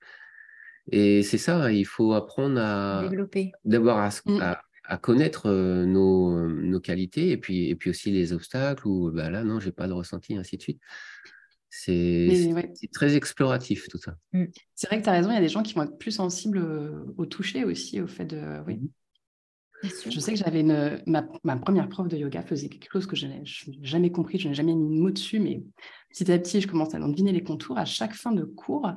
[0.92, 4.56] Et c'est ça, il faut apprendre à développer, d'abord à, mmh
[4.92, 9.46] à connaître nos, nos, qualités et puis, et puis aussi les obstacles ou bah là,
[9.46, 10.82] non, j'ai pas de ressenti, ainsi de suite.
[11.74, 14.16] C'est très exploratif tout ça.
[14.34, 14.46] Mmh.
[14.76, 16.12] C'est vrai que tu as raison, il y a des gens qui vont être plus
[16.12, 16.62] sensibles
[17.18, 18.62] au toucher aussi, au fait de.
[18.68, 18.76] Oui.
[18.76, 18.90] Mmh.
[20.10, 23.26] Je sais que j'avais ma, ma, première prof de yoga faisait quelque chose que je
[23.26, 23.42] n'ai
[23.82, 25.64] jamais compris, je n'ai jamais mis de mot dessus, mais
[26.10, 27.78] petit à petit, je commençais à en deviner les contours.
[27.78, 28.92] À chaque fin de cours,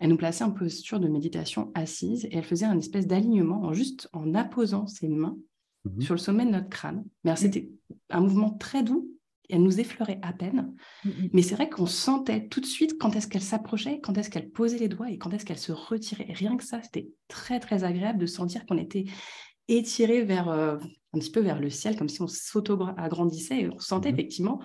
[0.00, 3.72] elle nous plaçait en posture de méditation assise et elle faisait un espèce d'alignement en
[3.72, 5.36] juste en apposant ses mains
[5.84, 7.04] mmh sur le sommet de notre crâne.
[7.24, 7.36] Mais mmh.
[7.36, 7.70] c'était
[8.10, 9.08] un mouvement très doux.
[9.48, 10.74] Elle nous effleurait à peine.
[11.04, 14.30] Mmh mais c'est vrai qu'on sentait tout de suite quand est-ce qu'elle s'approchait, quand est-ce
[14.30, 16.26] qu'elle posait les doigts et quand est-ce qu'elle se retirait.
[16.28, 19.04] Et rien que ça, c'était très, très agréable de sentir qu'on était
[19.68, 20.76] étiré vers euh,
[21.12, 24.60] un petit peu vers le ciel, comme si on s'auto-agrandissait et on sentait mmh effectivement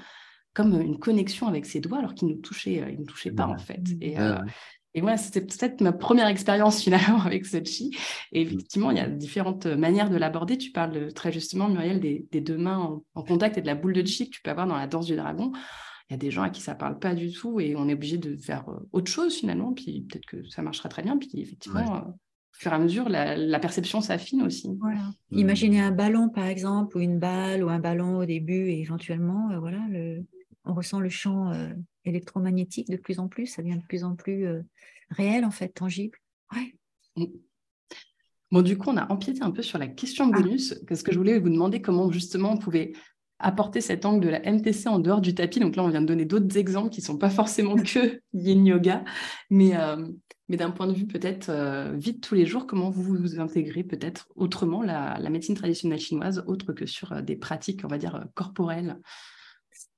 [0.53, 3.31] comme une connexion avec ses doigts alors qu'il ne nous touchait, euh, il nous touchait
[3.31, 3.81] pas en fait.
[4.01, 4.37] Et, euh,
[4.95, 7.91] et voilà, c'était peut-être ma première expérience finalement avec ce chi.
[8.31, 8.47] Et mmh.
[8.47, 10.57] effectivement, il y a différentes manières de l'aborder.
[10.57, 14.05] Tu parles très justement, Muriel, des, deux mains en, contact et de la boule de
[14.05, 15.51] chi que tu peux avoir dans la danse du dragon.
[16.09, 17.93] Il y a des gens à qui ça parle pas du tout et on est
[17.93, 19.73] obligé de faire autre chose finalement.
[19.73, 21.17] Puis peut-être que ça marchera très bien.
[21.17, 22.13] Puis effectivement, au
[22.51, 24.69] fur et à mesure, la, perception s'affine aussi.
[24.79, 25.01] Voilà.
[25.31, 25.39] Mmh.
[25.39, 29.49] Imaginez un ballon, par exemple, ou une balle, ou un ballon au début, et éventuellement,
[29.51, 30.23] euh, voilà, le,
[30.65, 31.69] on ressent le champ euh,
[32.05, 34.61] électromagnétique de plus en plus, ça devient de plus en plus euh,
[35.09, 36.17] réel, en fait, tangible.
[36.53, 36.75] Ouais.
[37.15, 37.25] Mmh.
[38.51, 40.39] Bon, du coup, on a empiété un peu sur la question ah.
[40.39, 42.93] bonus, parce que je voulais vous demander comment justement on pouvait
[43.39, 45.59] apporter cet angle de la MTC en dehors du tapis.
[45.59, 48.65] Donc là, on vient de donner d'autres exemples qui ne sont pas forcément que yin
[48.65, 49.03] yoga,
[49.49, 50.07] mais, euh,
[50.47, 51.51] mais d'un point de vue peut-être
[51.95, 56.71] vite tous les jours, comment vous vous intégrez peut-être autrement la, médecine traditionnelle chinoise, autre
[56.71, 58.97] que sur des pratiques, on va dire, corporelles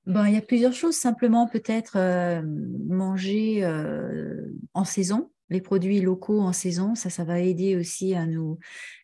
[0.06, 0.96] Bon, il y a plusieurs choses.
[0.96, 1.98] Simplement, peut-être
[2.88, 3.64] manger
[4.72, 8.58] en saison, les produits locaux en saison, ça, ça va aider aussi à nous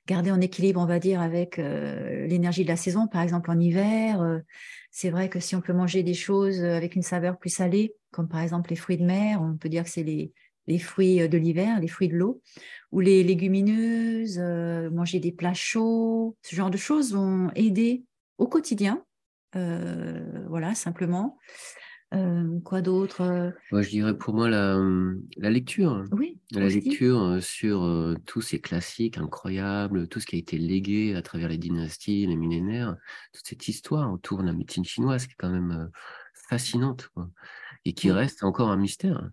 [0.06, 3.06] garder en équilibre, on va dire, avec euh, l'énergie de la saison.
[3.06, 4.40] Par exemple, en hiver, euh,
[4.90, 8.28] c'est vrai que si on peut manger des choses avec une saveur plus salée, comme
[8.28, 10.32] par exemple les fruits de mer, on peut dire que c'est les,
[10.66, 12.42] les, fruits de l'hiver, les fruits de l'eau,
[12.90, 18.04] ou les légumineuses, euh, manger des plats chauds, ce genre de choses vont aider
[18.38, 19.04] au quotidien.
[19.54, 21.38] Voilà, simplement.
[22.14, 24.78] Euh, quoi d'autre Moi, je dirais pour moi la,
[25.38, 26.04] la lecture.
[26.12, 26.38] Oui.
[26.50, 31.48] La lecture sur tous ces classiques incroyables, tout ce qui a été légué à travers
[31.48, 32.96] les dynasties, les millénaires,
[33.32, 35.90] toute cette histoire autour de la médecine chinoise qui est quand même
[36.34, 37.10] fascinante
[37.86, 39.30] et qui reste encore un mystère.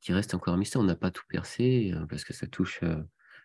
[0.00, 0.82] Qui reste encore un mystère.
[0.82, 2.80] On n'a pas tout percé parce que ça touche,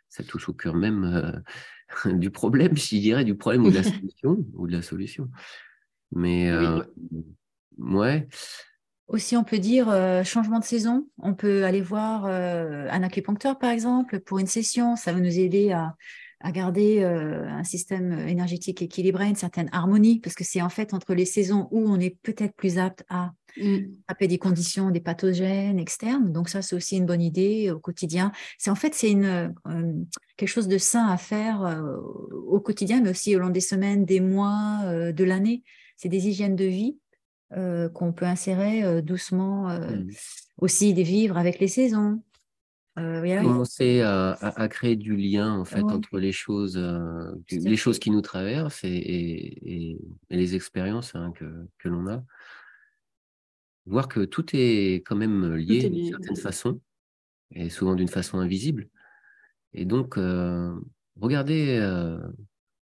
[0.09, 1.43] ça touche au cœur même
[2.05, 4.43] du problème, je dirais, du problème ou de la solution.
[4.55, 5.29] ou de la solution.
[6.11, 6.51] Mais
[7.77, 8.27] ouais.
[9.11, 11.05] Aussi, on peut dire euh, changement de saison.
[11.17, 14.95] On peut aller voir euh, un acupuncteur, par exemple, pour une session.
[14.95, 15.97] Ça va nous aider à,
[16.53, 21.13] garder euh, un système énergétique équilibré, une certaine harmonie, parce que c'est en fait entre
[21.13, 23.79] les saisons où on est peut-être plus apte à mmh.
[24.07, 26.31] attraper des conditions, des pathogènes externes.
[26.31, 28.31] Donc ça, c'est aussi une bonne idée au quotidien.
[28.57, 29.53] C'est en fait c'est une
[30.37, 31.85] quelque chose de sain à faire
[32.47, 35.63] au quotidien, mais aussi au long des semaines, des mois, de l'année.
[36.01, 36.97] C'est des hygiènes de vie
[37.53, 40.09] euh, qu'on peut insérer euh, doucement euh, mmh.
[40.57, 42.23] aussi des vivres avec les saisons.
[42.95, 46.77] Commencer à, créer du lien en fait entre les choses,
[47.49, 49.97] les choses qui nous traversent et,
[50.29, 52.23] les expériences hein, que, l'on a.
[53.85, 56.81] Voir que tout est quand même lié d'une certaine façon
[57.51, 58.89] et souvent d'une façon invisible.
[59.73, 60.19] Et donc,
[61.15, 61.79] regarder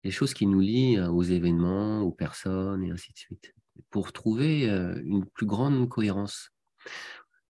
[0.05, 3.55] les choses qui nous lient aux événements, aux personnes et ainsi de suite
[3.91, 4.69] pour trouver
[5.05, 6.51] une plus grande cohérence.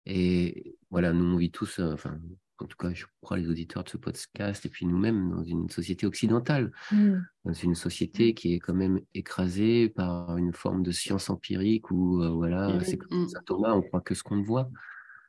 [0.06, 2.18] Et voilà, nous, on vit tous, enfin,
[2.58, 5.68] en tout cas, je crois les auditeurs de ce podcast, et puis nous-mêmes, dans une
[5.68, 7.14] société occidentale, mmh.
[7.44, 8.34] dans une société mmh.
[8.34, 12.96] qui est quand même écrasée par une forme de science empirique où, euh, voilà, c'est
[12.96, 13.44] comme mmh.
[13.46, 14.70] Thomas, on croit que ce qu'on voit.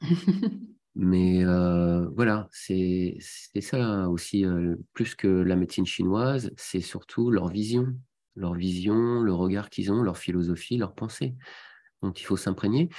[0.95, 3.17] Mais euh, voilà, c'est
[3.61, 7.87] ça aussi, euh, plus que la médecine chinoise, c'est surtout leur vision,
[8.35, 11.35] leur vision, le regard qu'ils ont, leur philosophie, leur pensée
[12.01, 12.89] dont il faut s'imprégner.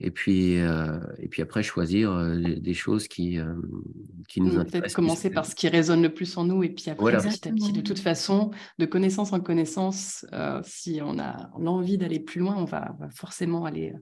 [0.00, 3.54] Et puis, euh, et puis après, choisir euh, des choses qui, euh,
[4.28, 4.80] qui nous intéressent.
[4.80, 7.52] Peut-être commencer par ce qui résonne le plus en nous, et puis après, petit à
[7.52, 10.26] petit, de toute façon, de connaissance en connaissance,
[10.64, 13.92] si on a, envie d'aller plus loin, on va, forcément aller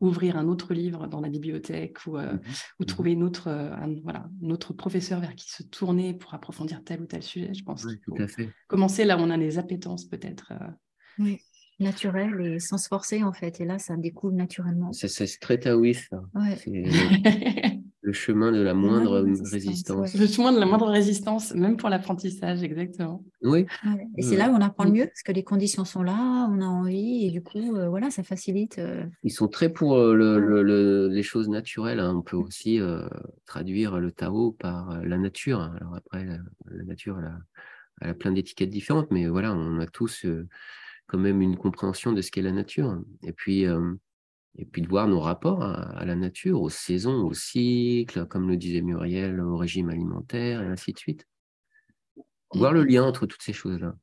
[0.00, 2.40] ouvrir un autre livre dans la bibliothèque ou, mmh
[2.78, 6.84] ou mmh trouver une autre, un, voilà, autre professeur vers qui se tourner pour approfondir
[6.84, 7.52] tel ou tel sujet.
[7.54, 8.50] Je pense tout à fait.
[8.68, 10.52] commencer là où on a des appétences, peut-être.
[11.18, 11.40] Oui
[11.80, 13.60] naturel et sans se forcer en fait.
[13.60, 14.92] Et là, ça découle naturellement.
[14.92, 16.14] C'est très taoïste.
[18.04, 20.14] le chemin de la moindre résistance.
[20.14, 23.24] Le chemin de la moindre résistance, même pour l'apprentissage, exactement.
[23.42, 23.66] Oui.
[24.18, 26.60] Et c'est là où on apprend le mieux, parce que les conditions sont là, on
[26.60, 28.78] a envie, et du coup, euh, voilà, ça facilite.
[28.78, 29.04] Euh.
[29.22, 31.98] Ils sont très pour euh, le, les choses naturelles.
[31.98, 32.14] Hein.
[32.14, 32.78] On peut aussi
[33.46, 35.60] traduire le Tao par la nature.
[35.60, 37.38] Alors après, la, nature, elle a,
[38.02, 40.26] elle a plein d'étiquettes différentes, mais voilà, on a tous
[41.06, 43.00] quand même une compréhension de ce qu'est la nature.
[43.22, 43.94] Et puis, euh,
[44.56, 48.56] et puis de voir nos rapports à, la nature, aux saisons, aux cycles, comme le
[48.56, 51.26] disait Muriel, au régime alimentaire, et ainsi de suite.
[52.52, 53.96] Voir le lien entre toutes ces choses-là.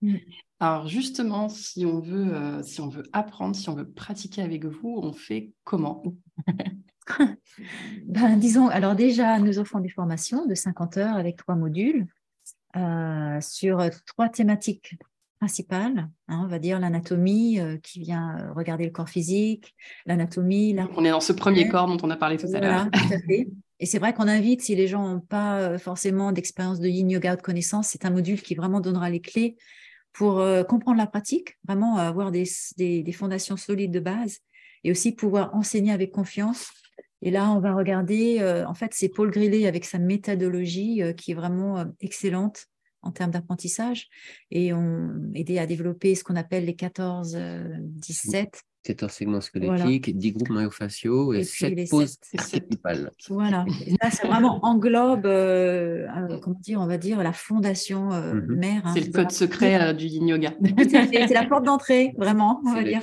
[0.00, 0.16] Mmh.
[0.60, 4.64] Alors justement, si on veut, euh, si on veut apprendre, si on veut pratiquer avec
[4.64, 6.02] vous, on fait comment?
[8.06, 12.06] Ben, Disons, alors déjà, nous offrons des formations de 50 heures avec trois modules
[12.76, 14.94] euh, sur trois thématiques
[15.38, 19.74] principale, hein, on va dire l'anatomie euh, qui vient euh, regarder le corps physique,
[20.04, 20.76] l'anatomie.
[20.96, 22.88] On est dans ce premier corps dont on a parlé tout à l'heure.
[23.80, 27.08] Et c'est vrai qu'on invite, si les gens n'ont pas euh, forcément d'expérience de yin
[27.08, 29.56] yoga ou de connaissance, c'est un module qui vraiment donnera les clés
[30.12, 32.42] pour comprendre la pratique, vraiment avoir des,
[32.76, 34.38] des, fondations solides de base
[34.82, 36.72] et aussi pouvoir enseigner avec confiance.
[37.22, 41.34] Et là, on va regarder, en fait, c'est Paul Grillet avec sa méthodologie qui est
[41.34, 42.66] vraiment excellente
[43.02, 44.08] en termes d'apprentissage
[44.50, 48.62] et ont aidé à développer ce qu'on appelle les 14-17.
[48.84, 53.10] 14 segments squelettiques, 10 groupes myofasciaux et, et 7 poses archétypales.
[53.28, 53.66] Voilà,
[54.00, 58.54] là, ça vraiment englobe, euh, euh, comment dire, on va dire, la fondation euh, mhm.
[58.56, 58.86] mère.
[58.86, 60.54] Hein, c'est le code secret du yin yoga.
[60.88, 63.02] c'est la porte d'entrée, vraiment, on va dire.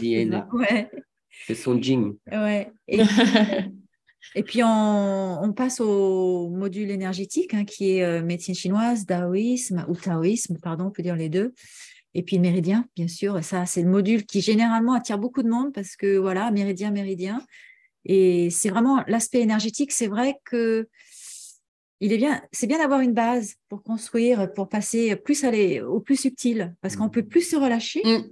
[1.45, 2.15] C'est son jing.
[2.31, 2.71] Ouais.
[2.87, 3.01] Et,
[4.33, 9.95] Et puis, on, passe au module énergétique, hein, qui est euh, médecine chinoise, taoïsme, ou
[9.95, 11.53] taoïsme, pardon, on peut dire les deux.
[12.13, 13.43] Et puis, le méridien, bien sûr.
[13.43, 17.41] Ça, c'est le module qui généralement attire beaucoup de monde parce que, voilà, méridien, méridien.
[18.05, 19.91] Et c'est vraiment l'aspect énergétique.
[19.91, 20.87] C'est vrai que
[22.01, 25.45] il est bien, c'est bien d'avoir une base pour construire, pour passer plus
[25.87, 28.01] au plus subtil, parce qu'on peut plus se relâcher.
[28.03, 28.23] Mm.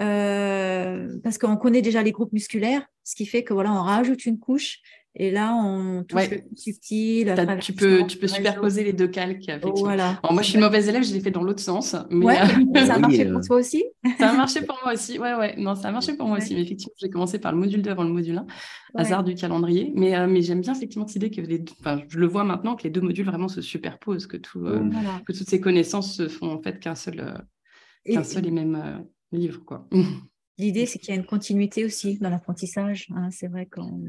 [0.00, 4.24] Euh, parce qu'on connaît déjà les groupes musculaires, ce qui fait que voilà, on rajoute
[4.24, 4.80] une couche
[5.14, 7.34] et là, on touche le subtil.
[7.60, 9.50] Tu peux, tu peux superposer les deux calques.
[9.62, 10.18] Voilà.
[10.30, 11.94] moi, je suis une mauvaise élève, je l'ai fait dans l'autre sens.
[12.10, 13.84] Mais euh, ça a marché pour toi aussi
[14.18, 15.18] Ça a marché pour moi aussi.
[15.18, 15.54] Ouais, ouais.
[15.58, 16.54] Non, ça a marché pour moi aussi.
[16.54, 18.46] Mais effectivement, j'ai commencé par le module 2 avant le module 1,
[18.94, 19.92] hasard du calendrier.
[19.94, 22.74] Mais, euh, mais j'aime bien effectivement cette idée que les enfin, je le vois maintenant
[22.74, 24.88] que les deux modules vraiment se superposent, que, tout, euh,
[25.26, 27.44] que toutes ces connaissances se font en fait qu'un seul,
[28.06, 29.62] qu'un seul et même livre.
[29.66, 29.86] Quoi.
[30.58, 33.08] L'idée, c'est qu'il y a une continuité aussi dans l'apprentissage.
[33.14, 33.28] Hein.
[33.30, 34.00] C'est vrai qu'on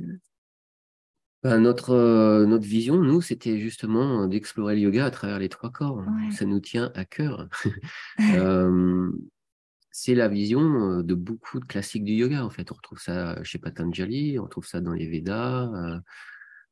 [1.44, 5.72] bah, notre, euh, notre vision, nous, c'était justement d'explorer le yoga à travers les trois
[5.72, 6.02] corps.
[6.32, 7.50] Ça nous tient à cœur.
[8.36, 9.12] Euh,
[9.92, 12.72] c'est la vision euh, de beaucoup de classiques du yoga, en fait.
[12.72, 15.70] On retrouve ça chez Patanjali, on retrouve ça dans les Védas,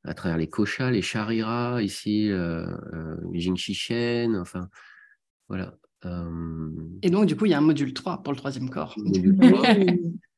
[0.03, 4.69] à travers les koshas, les Charira, ici, les Jing Shen, enfin,
[5.49, 5.75] voilà.
[7.01, 8.95] Et donc, du coup, il y a un module 3 pour le troisième corps.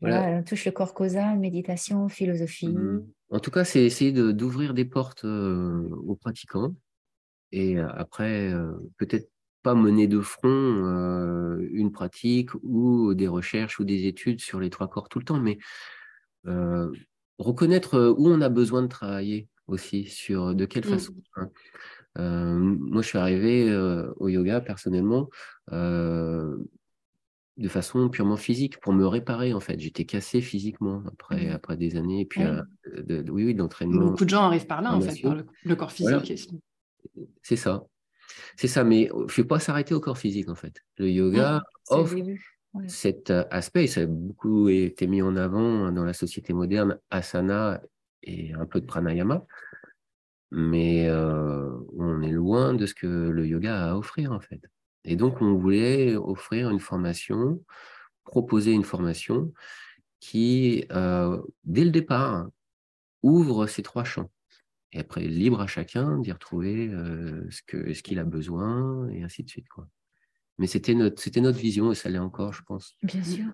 [0.00, 0.22] Voilà.
[0.28, 2.68] on touche le corps causal, méditation, philosophie.
[2.68, 3.06] Mmh.
[3.30, 6.74] En tout cas, c'est essayer d'ouvrir des portes euh, aux pratiquants.
[7.52, 9.30] Et euh, après, euh, peut-être
[9.62, 14.86] pas mener de front une pratique ou des recherches ou des études sur les trois
[14.86, 15.58] corps tout le temps, mais
[17.38, 20.88] reconnaître où on a besoin de travailler aussi, sur de quelle mmh.
[20.88, 21.14] façon.
[21.34, 21.50] Hein.
[22.14, 23.76] moi, je suis arrivé
[24.18, 25.28] au yoga personnellement
[27.56, 29.80] de façon purement physique pour me réparer en fait.
[29.80, 31.52] J'étais cassé physiquement après, mmh.
[31.52, 34.10] après des années et puis euh, de, oui, oui, d'entraînement.
[34.10, 36.50] Beaucoup de gens arrivent par là en fait, par le, corps physique.
[37.42, 37.84] C'est ça.
[38.56, 40.82] C'est ça, mais il ne faut pas s'arrêter au corps physique en fait.
[40.98, 42.16] Le yoga offre
[42.88, 47.80] cet euh, aspect, ça a beaucoup été mis en avant dans la société moderne, asana
[48.22, 49.46] et un peu de pranayama.
[50.50, 54.60] mais on est loin de ce que le yoga a à offrir en fait.
[55.06, 57.62] Et donc, on voulait offrir une formation,
[58.24, 59.52] proposer une formation
[60.20, 60.84] qui,
[61.64, 62.48] dès le départ,
[63.22, 64.30] ouvre ces trois champs.
[64.92, 66.90] Et après, libre à chacun d'y retrouver
[67.50, 69.68] ce qu'il ce a besoin, et ainsi de suite.
[69.68, 69.86] Quoi.
[70.58, 72.96] Mais c'était notre, c'était notre vision et ça l'est encore, je pense.
[73.02, 73.44] Bien sûr.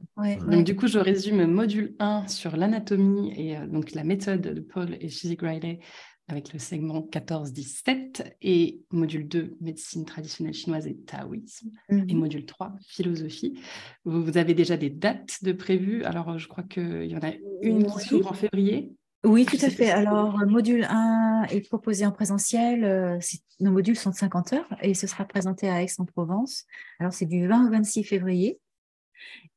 [0.49, 4.97] Donc, du coup, je résume module 1 sur l'anatomie et donc la méthode de Paul
[5.01, 5.81] et Shizik Riley
[6.29, 12.19] avec le segment 14-17 et module 2, médecine traditionnelle chinoise et taoïsme et mhm.
[12.19, 13.61] module 3, philosophie.
[14.05, 16.05] Vous, avez déjà des dates de prévues?
[16.05, 18.93] Alors, je crois qu'il y en a une qui s'ouvre en février.
[19.25, 19.91] Oui, tout à fait.
[19.91, 22.85] Alors, module 1 est proposé en présentiel.
[22.85, 23.19] Euh,
[23.61, 26.65] nos modules sont de 50 heures et ce sera présenté à Aix-en-Provence.
[26.99, 28.59] Alors, c'est du 20 au 26 février.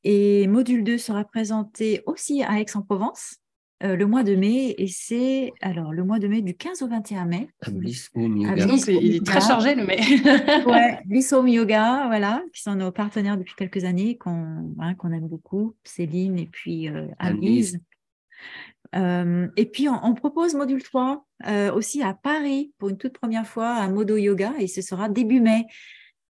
[0.04, 3.38] Et module 2 sera présenté aussi à Aix-en-Provence
[3.82, 6.88] euh, le mois de mai, et c'est alors le mois de mai du 15 au
[6.88, 7.48] 21 mai.
[7.60, 8.66] À Bliss Home Yoga.
[8.88, 9.98] il est très chargé le mai.
[10.66, 15.12] ouais, Bliss Home Yoga, voilà, qui sont nos partenaires depuis quelques années, qu'on hein, qu'on
[15.12, 17.06] aime beaucoup, Céline et puis euh,
[18.94, 23.46] euh et puis on, propose module 3 euh, aussi à Paris pour une toute première
[23.46, 25.66] fois à Modo Yoga et ce sera début mai.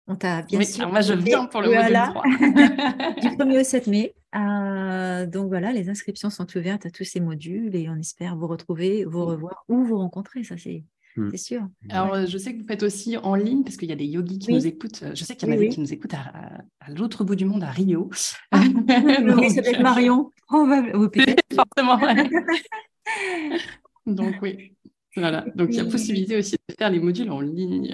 [0.07, 0.89] On t'a bien sûr.
[0.89, 2.23] moi je viens pour le module 3.
[3.21, 4.15] du 1er au 7 mai.
[4.35, 8.47] Euh, donc voilà, les inscriptions sont ouvertes à tous ces modules et on espère vous
[8.47, 9.29] retrouver, vous mmh.
[9.29, 10.83] revoir ou vous rencontrer, ça c'est
[11.15, 11.37] mmh.
[11.37, 11.67] sûr.
[11.89, 14.05] Alors, euh, je sais que vous faites aussi en ligne, parce qu'il y a des
[14.05, 15.03] yogis qui nous écoutent.
[15.13, 17.63] Je sais qu'il y en a des qui nous écoutent à, l'autre bout du monde,
[17.63, 18.09] à Rio.
[18.51, 18.73] Ah, oui,
[19.49, 20.31] c'est peut-être Marion.
[20.49, 21.99] Fortement.
[24.05, 24.73] Donc, oui.
[25.15, 25.45] Voilà.
[25.55, 27.91] Donc, il y a possibilité aussi de faire les modules en ligne.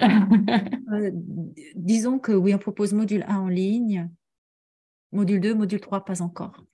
[0.92, 1.10] Euh,
[1.74, 4.10] disons que oui, on propose module 1 en ligne,
[5.14, 6.64] Module 2, module 3, pas encore.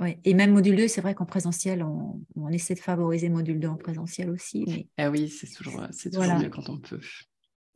[0.00, 0.20] Ouais.
[0.24, 3.76] Et même module 2, c'est vrai qu'en présentiel, on, essaie de favoriser module 2 en
[3.76, 4.64] présentiel aussi.
[4.66, 4.88] Mais...
[4.96, 7.00] Ah oui, c'est toujours, c'est toujours mieux quand on peut.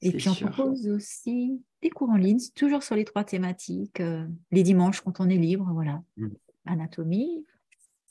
[0.03, 4.27] Et puis on propose aussi des cours en ligne, toujours sur les trois thématiques, euh,
[4.51, 6.03] les dimanches quand on est libre, voilà.
[6.17, 6.29] Mm.
[6.67, 7.47] Anatomie,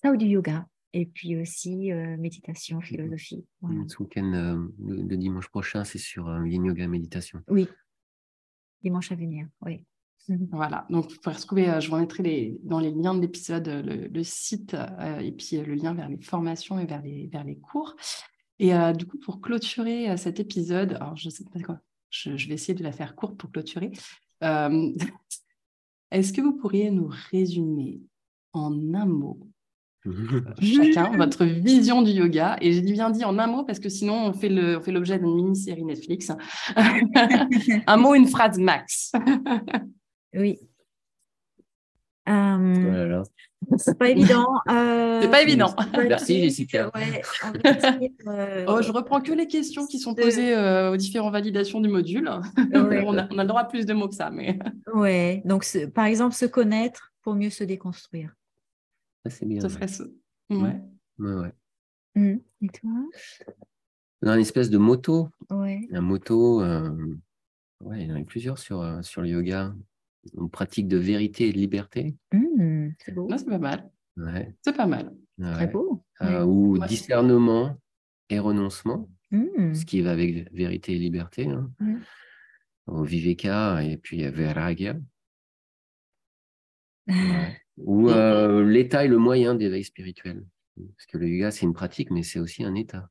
[0.01, 2.83] ça ou du yoga, et puis aussi euh, méditation, mm.
[2.83, 3.45] philosophie.
[3.59, 3.81] Voilà.
[3.89, 7.41] Ce week-end, euh, le, dimanche prochain, c'est sur yin yoga méditation.
[7.49, 7.67] Oui,
[8.81, 9.85] dimanche à venir, oui.
[10.27, 10.45] Mmh.
[10.51, 13.67] Voilà, donc vous pouvez retrouver, euh, je vous mettrai les, dans les liens de l'épisode
[13.67, 17.43] euh, le, site euh, et puis le lien vers les formations et vers les, vers
[17.43, 17.95] les cours.
[18.59, 21.79] Et du coup, pour clôturer cet épisode, alors je sais pas quoi,
[22.11, 23.89] je, je, vais essayer de la faire courte pour clôturer.
[26.11, 28.01] Est-ce que vous pourriez nous résumer
[28.53, 29.39] en un mot
[30.61, 32.57] chacun votre vision du yoga?
[32.61, 35.83] Et j'ai bien dit en un mot parce que sinon on fait l'objet d'une mini-série
[35.83, 36.31] Netflix.
[37.87, 39.11] un mot, une phrase max.
[40.33, 40.59] Oui.
[42.29, 43.23] Euh,
[43.77, 44.47] c'est pas évident.
[44.69, 45.75] Euh, c'est pas évident.
[45.93, 46.91] Merci Jessica.
[46.95, 50.55] Euh, oh, je reprends que les questions qui sont posées
[50.87, 52.29] aux différentes validations du module.
[52.73, 54.29] on, a, le droit à plus de mots que ça.
[54.29, 54.59] Mais...
[54.93, 55.41] Ouais.
[55.45, 58.33] Donc, par exemple, se connaître pour mieux se déconstruire.
[59.25, 59.61] Ça, c'est bien.
[59.61, 60.03] Ce serait ça.
[60.49, 60.81] Ouais.
[61.19, 61.53] ouais.
[62.15, 62.37] Mmh.
[62.61, 62.89] Et toi?
[64.23, 65.29] Une espèce de moto.
[65.49, 65.87] Ouais.
[65.91, 66.61] Un moto.
[66.61, 69.73] Ouais, il y en a plusieurs sur, sur le yoga
[70.37, 72.15] une pratique de vérité et de liberté.
[72.31, 73.27] Mmh, c'est beau.
[73.35, 73.89] c'est pas mal.
[74.61, 75.13] C'est pas mal.
[75.39, 76.03] Très beau.
[76.21, 77.77] Euh, ou discernement
[78.29, 79.73] et renoncement, mmh.
[79.73, 81.47] ce qui va avec vérité et liberté.
[81.47, 81.71] Hein.
[82.87, 84.95] Au Viveka et puis Vairagya.
[87.77, 90.45] Ou euh, l'état et le moyen d'éveil spirituel.
[90.75, 93.09] Parce que le yoga, c'est une pratique, mais c'est aussi un état.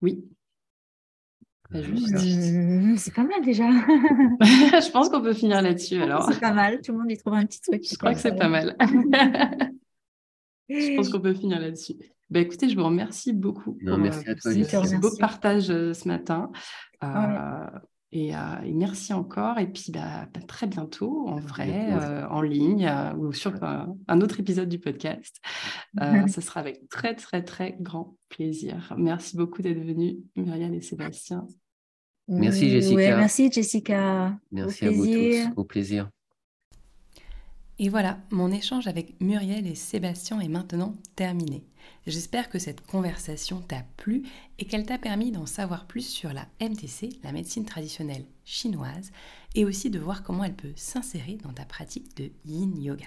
[0.00, 0.24] Oui,
[1.74, 3.64] Mmh, c'est pas mal déjà.
[4.40, 6.30] je pense qu'on peut finir là-dessus alors.
[6.30, 7.82] C'est pas mal, tout le monde y trouve un petit truc.
[7.90, 8.76] Je crois que c'est pas mal.
[10.68, 11.94] je pense qu'on peut finir là-dessus.
[12.30, 14.52] Bah, écoutez, je vous remercie beaucoup non, pour, merci euh, à toi,
[14.84, 16.50] ce beau partage euh, ce matin.
[17.02, 17.66] Euh,
[18.12, 18.32] et,
[18.72, 19.58] merci encore.
[19.58, 21.92] Et puis, bah, très bientôt, en vrai,
[22.30, 25.40] en ligne, ou sur un autre épisode du podcast.
[25.98, 28.94] ce sera avec très, très, très grand plaisir.
[28.96, 31.46] Merci beaucoup d'être venus, Muriel et Sébastien.
[32.28, 33.16] Merci Jessica.
[33.16, 34.38] merci Jessica.
[34.50, 35.52] Merci à vous tous.
[35.56, 36.08] Au plaisir.
[37.80, 41.64] Et voilà, mon échange avec Muriel et Sébastien est maintenant terminé.
[42.06, 44.22] J'espère que cette conversation t'a plu
[44.58, 49.10] et qu'elle t'a permis d'en savoir plus sur la MTC, la médecine traditionnelle chinoise,
[49.56, 53.06] et aussi de voir comment elle peut s'insérer dans ta pratique de yin yoga.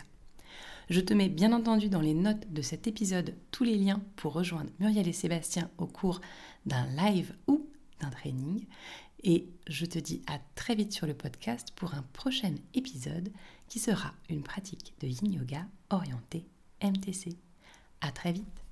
[0.90, 4.34] Je te mets bien entendu dans les notes de cet épisode tous les liens pour
[4.34, 6.20] rejoindre Muriel et Sébastien au cours
[6.66, 7.68] d'un live ou
[8.02, 8.66] d'un training.
[9.24, 13.32] Et je te dis à très vite sur le podcast pour un prochain épisode
[13.68, 16.46] qui sera une pratique de yin yoga orientée
[16.82, 17.36] MTC.
[18.02, 18.67] À très vite.